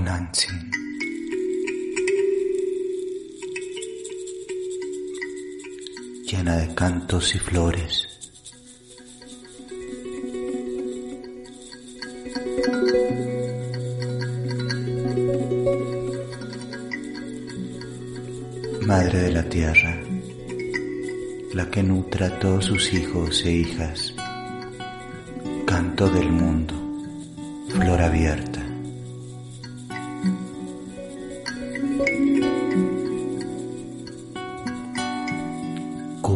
[0.05, 0.71] Tonantzin
[6.27, 8.07] llena de cantos y flores.
[18.85, 19.97] Madre de la tierra,
[21.53, 24.13] la que nutra a todos sus hijos e hijas,
[25.65, 26.75] canto del mundo,
[27.69, 28.54] flor abierta.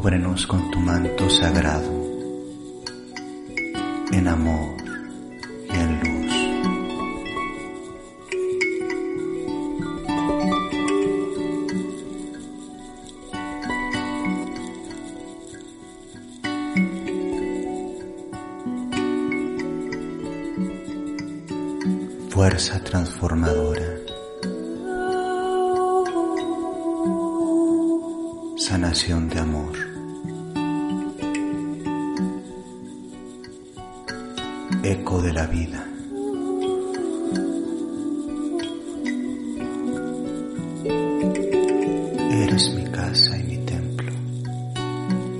[0.10, 1.88] Cúbrenos con tu manto sagrado,
[4.12, 4.79] en amor
[34.84, 35.86] Eco de la vida.
[42.32, 44.12] Eres mi casa y mi templo,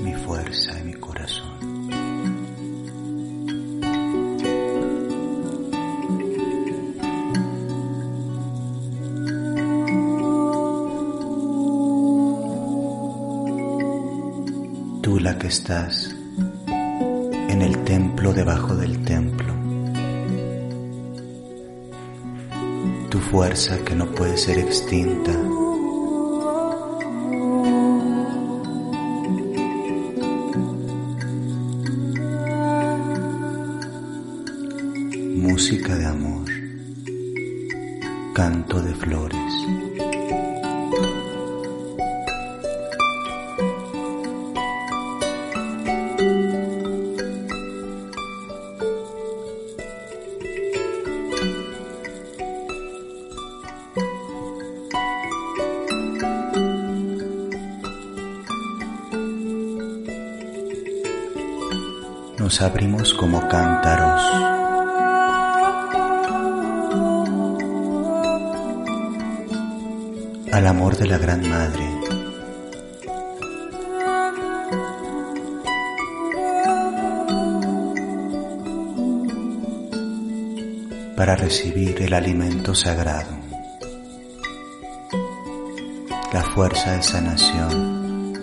[0.04, 1.60] mi fuerza y mi corazón.
[15.02, 16.19] Tú la que estás
[17.60, 19.54] en el templo debajo del templo.
[23.10, 25.34] Tu fuerza que no puede ser extinta.
[35.36, 36.06] Música de
[70.98, 71.88] de la Gran Madre.
[81.16, 83.38] Para recibir el alimento sagrado,
[86.34, 88.34] la fuerza de sanación,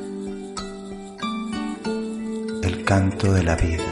[2.63, 3.85] el canto de la vida,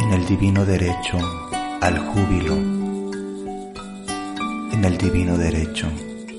[0.00, 1.18] en el divino derecho
[1.80, 2.79] al júbilo,
[4.80, 5.92] en el divino derecho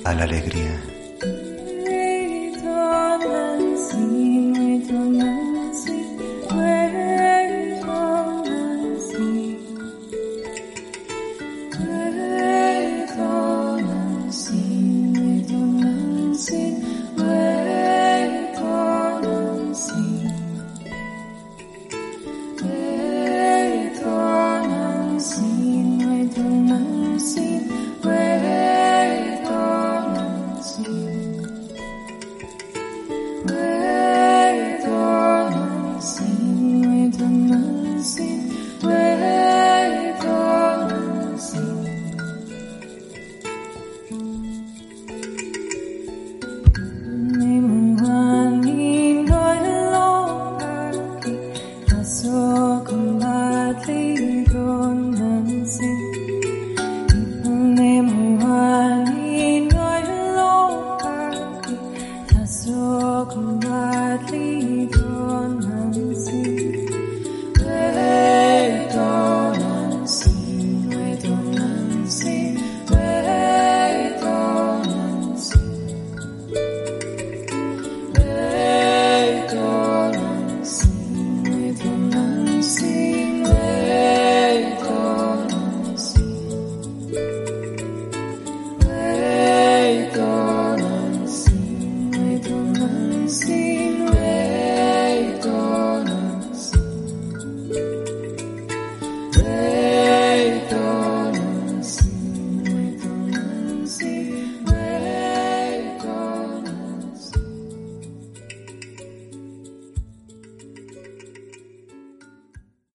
[0.03, 0.81] a la alegría.